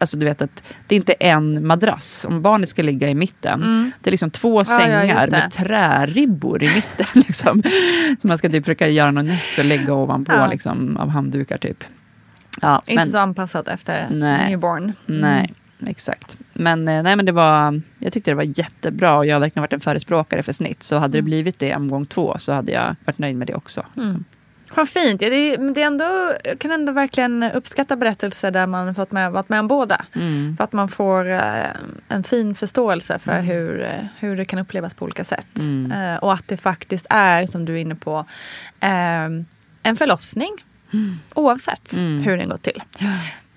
[0.00, 2.26] Alltså du vet att det är inte en madrass.
[2.28, 3.92] Om barnet ska ligga i mitten, Mm.
[4.00, 5.30] det är liksom två Ja, ja, sängar det.
[5.30, 7.06] med träribbor i mitten.
[7.14, 7.62] Liksom.
[8.18, 10.46] Så man ska typ försöka göra något och lägga ovanpå Ja.
[10.46, 11.84] liksom, av handdukar typ.
[12.62, 14.48] Ja, Inte så anpassat efter Nej.
[14.50, 14.82] newborn.
[15.08, 15.20] Mm.
[15.20, 15.52] Nej,
[15.86, 16.36] exakt.
[16.52, 19.62] Men, eh, nej, men det var, jag tyckte det var jättebra och jag har verkligen
[19.62, 20.82] varit en förespråkare för snitt.
[20.82, 21.24] Så hade det Mm.
[21.24, 23.86] blivit det omgång två så hade jag varit nöjd med det också.
[23.94, 24.10] Liksom.
[24.10, 24.24] Mm.
[24.74, 25.22] Vad fint.
[25.22, 29.32] Ja, det, det är ändå, jag kan ändå verkligen uppskatta berättelser där man fått med,
[29.32, 30.04] varit med om båda.
[30.14, 30.56] Mm.
[30.56, 31.40] För att man får eh,
[32.08, 35.58] en fin förståelse för hur, eh, hur det kan upplevas på olika sätt.
[35.58, 35.92] Mm.
[35.92, 38.18] Eh, och att det faktiskt är, som du är inne på,
[38.80, 39.24] eh,
[39.82, 40.50] en förlossning.
[41.34, 42.22] Oavsett Mm.
[42.22, 42.82] hur den går till.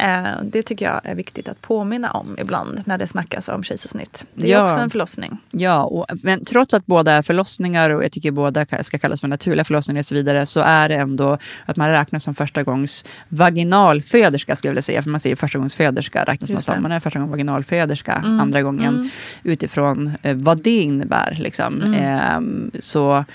[0.04, 4.26] Eh, det tycker jag är viktigt att påminna om ibland när det snackas om kejsarsnitt.
[4.34, 4.64] Det är Ja.
[4.66, 5.38] också en förlossning.
[5.52, 9.22] Ja, och, men trots att båda är förlossningar och jag tycker båda ka- ska kallas
[9.22, 12.64] för naturliga förlossningar och så vidare så är det ändå att man räknas som första
[12.64, 15.02] gångs vaginalföderska skulle jag vilja säga.
[15.02, 16.82] För man säger första gångs föderska räknas man som.
[16.82, 19.10] Man är första gångs vaginalföderska Mm, andra gången mm.
[19.44, 21.38] utifrån eh, vad det innebär.
[21.40, 21.82] Liksom.
[21.82, 21.94] Mm.
[21.94, 23.26] Ehm, så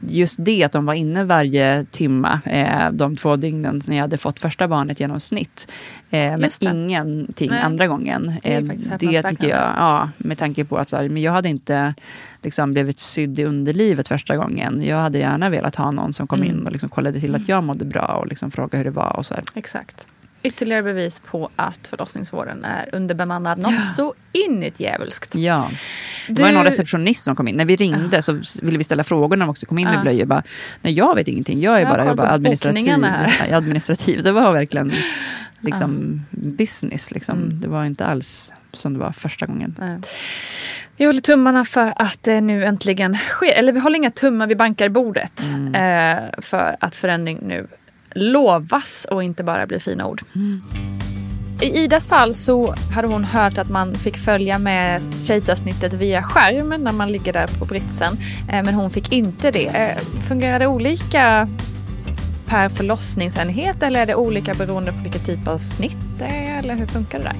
[0.00, 4.18] just det att de var inne varje timma eh, de två dygnen när jag hade
[4.18, 5.68] fått första barnet genom snitt.
[6.10, 7.60] Eh, men ingenting Nej.
[7.62, 8.32] andra gången.
[8.42, 8.62] Det Eh,
[8.98, 11.94] det tycker jag, ja, med tanke på att så här, men jag hade inte
[12.42, 14.82] liksom blivit sydd i underlivet första gången.
[14.84, 16.50] Jag hade gärna velat ha någon som kom Mm.
[16.56, 19.16] in och liksom kollade till att jag mådde bra och liksom frågade hur det var.
[19.16, 19.44] Och så här.
[19.54, 20.08] Exakt.
[20.42, 23.58] Ytterligare bevis på att förlossningsvården är underbemannad.
[23.58, 25.34] Något så in i ett djävulskt.
[25.34, 25.68] Ja.
[26.28, 27.56] Det var någon receptionist som kom in.
[27.56, 29.92] När vi ringde så ville vi ställa frågor när de också kom in Ja.
[29.92, 30.26] med blöjor.
[30.26, 30.42] Bara,
[30.82, 31.60] Nej, jag vet ingenting.
[31.60, 32.88] Jag är Jag bara, jag bara administrativ.
[33.04, 33.46] här.
[33.50, 34.22] Ja, administrativ.
[34.22, 34.92] Det var verkligen
[35.60, 37.10] liksom business.
[37.10, 37.38] Liksom.
[37.38, 37.60] Mm.
[37.60, 39.76] Det var inte alls som det var första gången.
[39.78, 39.98] Nej.
[40.96, 43.52] Vi håller tummarna för att det nu äntligen sker.
[43.52, 45.42] Eller vi håller inga tummar, vi bankar bordet.
[45.42, 45.74] Mm.
[45.74, 47.66] Eh, för att förändring nu
[48.14, 50.22] lovas och inte bara blir fina ord.
[51.62, 56.82] I Idas fall så hade hon hört att man fick följa med kejsarsnittet via skärm
[56.82, 58.12] när man ligger där på britsen.
[58.52, 59.66] Eh, men hon fick inte det.
[59.66, 61.48] Eh, fungerar det olika
[62.46, 66.58] per förlossningsenhet eller är det olika beroende på vilken typ av snitt det är?
[66.58, 67.36] Eller hur funkar det där?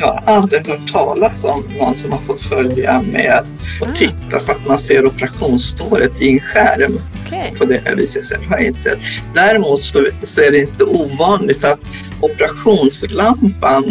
[0.00, 3.44] Jag har aldrig hört talas om någon som har fått följa med
[3.80, 3.92] och Ah.
[3.96, 7.00] titta för att man ser operationsståret i en skärm.
[7.26, 7.54] Okej.
[7.58, 8.98] På det viset så har jag inte sett.
[9.34, 11.80] Däremot så, så är det inte ovanligt att
[12.20, 13.84] operationslampan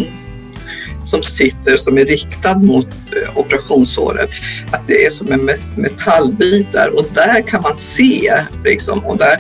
[1.06, 4.30] som sitter som är riktad mot eh, operationssåret,
[4.72, 8.32] att det är som en met- metallbitar och där kan man se
[8.64, 9.40] liksom och där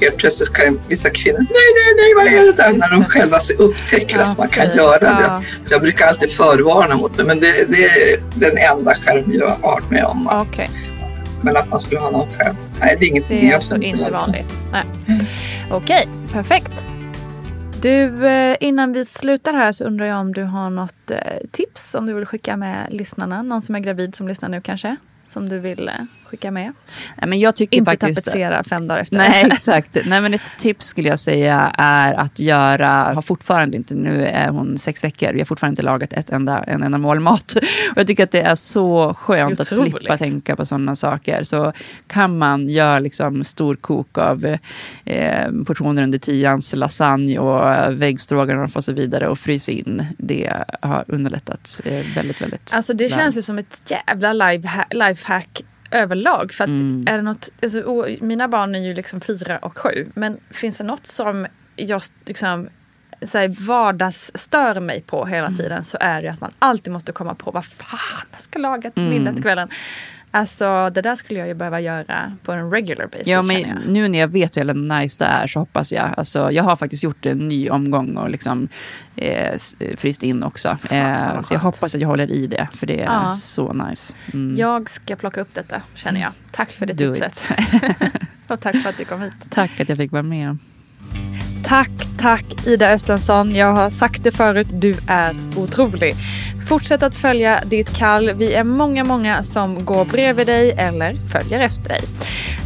[0.00, 2.72] helt plötsligt kan vissa kvinnor, nej, nej, nej, vad är det där?
[2.78, 5.42] När de själva upptäcker att man kan göra det.
[5.64, 9.48] Så jag brukar alltid förvarna mot det, men det, det är den enda skärm jag
[9.48, 10.28] har varit med om.
[10.32, 10.70] Okej.
[11.42, 14.10] Men att man skulle ha någon skärm, nej det är inget Det är alltså inte
[14.10, 14.58] vanligt.
[14.72, 14.84] Nej.
[15.70, 16.86] Okej, perfekt.
[17.82, 21.18] Du, eh, innan vi slutar här så undrar jag om du har något eh,
[21.50, 23.42] tips som du vill skicka med lyssnarna?
[23.42, 24.96] Någon som är gravid som lyssnar nu kanske?
[25.24, 25.94] Som du vill eh,
[26.26, 26.72] skicka med?
[27.16, 29.16] Nej, men jag tycker Inte faktiskt, tapetsera fem dagar efter.
[29.16, 29.96] Nej, exakt.
[30.06, 34.48] Nej, men ett tips skulle jag säga är att göra, har fortfarande inte, nu är
[34.48, 37.56] hon sex veckor, vi har fortfarande inte lagat ett enda, en enda mål mat.
[37.90, 41.42] Och jag tycker att det är så skönt att slippa tänka på sådana saker.
[41.42, 41.72] Så
[42.06, 44.56] kan man göra liksom storkok av
[45.04, 50.06] eh, portioner under tians lasagne och väggstroganoff och så vidare och frysa in.
[50.18, 50.52] Det
[50.82, 56.52] har underlättat eh, väldigt, väldigt Alltså det känns ju som ett jävla life- lifehack överlag.
[56.52, 57.04] För Mm.
[57.08, 60.06] är det något, alltså, och mina barn är ju liksom fyra och sju.
[60.14, 62.68] Men finns det något som jag liksom
[63.22, 65.58] så här, vardagsstör mig på hela Mm.
[65.58, 68.90] tiden så är det att man alltid måste komma på vad fan jag ska laga
[68.90, 69.18] till Mm.
[69.18, 69.68] middag till kvällen.
[70.36, 73.78] Alltså det där skulle jag ju behöva göra på en regular basis Ja, men jag.
[73.88, 76.10] nu när jag vet hur jävla nice det är så hoppas jag.
[76.16, 78.68] Alltså, jag har faktiskt gjort en ny omgång och liksom,
[79.16, 80.78] eh, s- fryst in också.
[80.90, 83.32] Eh, så jag hoppas att jag håller i det, för det är Ja.
[83.32, 84.14] så nice.
[84.32, 84.56] Mm.
[84.58, 86.32] Jag ska plocka upp detta känner jag.
[86.50, 87.50] Tack för det Do tipset.
[88.48, 89.32] och tack för att du kom hit.
[89.50, 90.58] Tack att jag fick vara med.
[91.64, 93.54] Tack, tack Ida Östensson.
[93.54, 96.14] Jag har sagt det förut, du är otrolig.
[96.68, 98.32] Fortsätt att följa ditt kall.
[98.34, 102.00] Vi är många, många som går bredvid dig eller följer efter dig.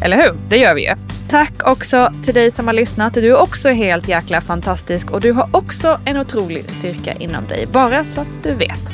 [0.03, 0.37] Eller hur?
[0.49, 0.95] Det gör vi ju.
[1.29, 3.15] Tack också till dig som har lyssnat.
[3.15, 7.67] Du är också helt jäkla fantastisk och du har också en otrolig styrka inom dig.
[7.73, 8.93] Bara så att du vet.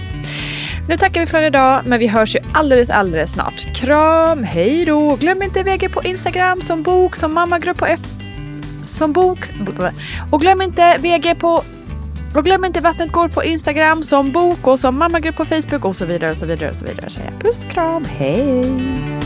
[0.88, 3.74] Nu tackar vi för idag, men vi hörs ju alldeles, alldeles snart.
[3.74, 5.16] Kram, hej då!
[5.16, 8.15] Glöm inte VG på Instagram som bok, som mammagrupp på FB
[8.86, 9.38] som bok.
[10.30, 11.64] Och glöm inte VG på
[12.36, 15.96] och glöm inte Vattnet går på Instagram som bok och som mammagrupp på Facebook och
[15.96, 17.10] så vidare och så vidare och så vidare.
[17.10, 17.40] Så jag.
[17.40, 19.16] Puss kram, hej!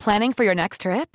[0.00, 1.14] Planning for your next trip?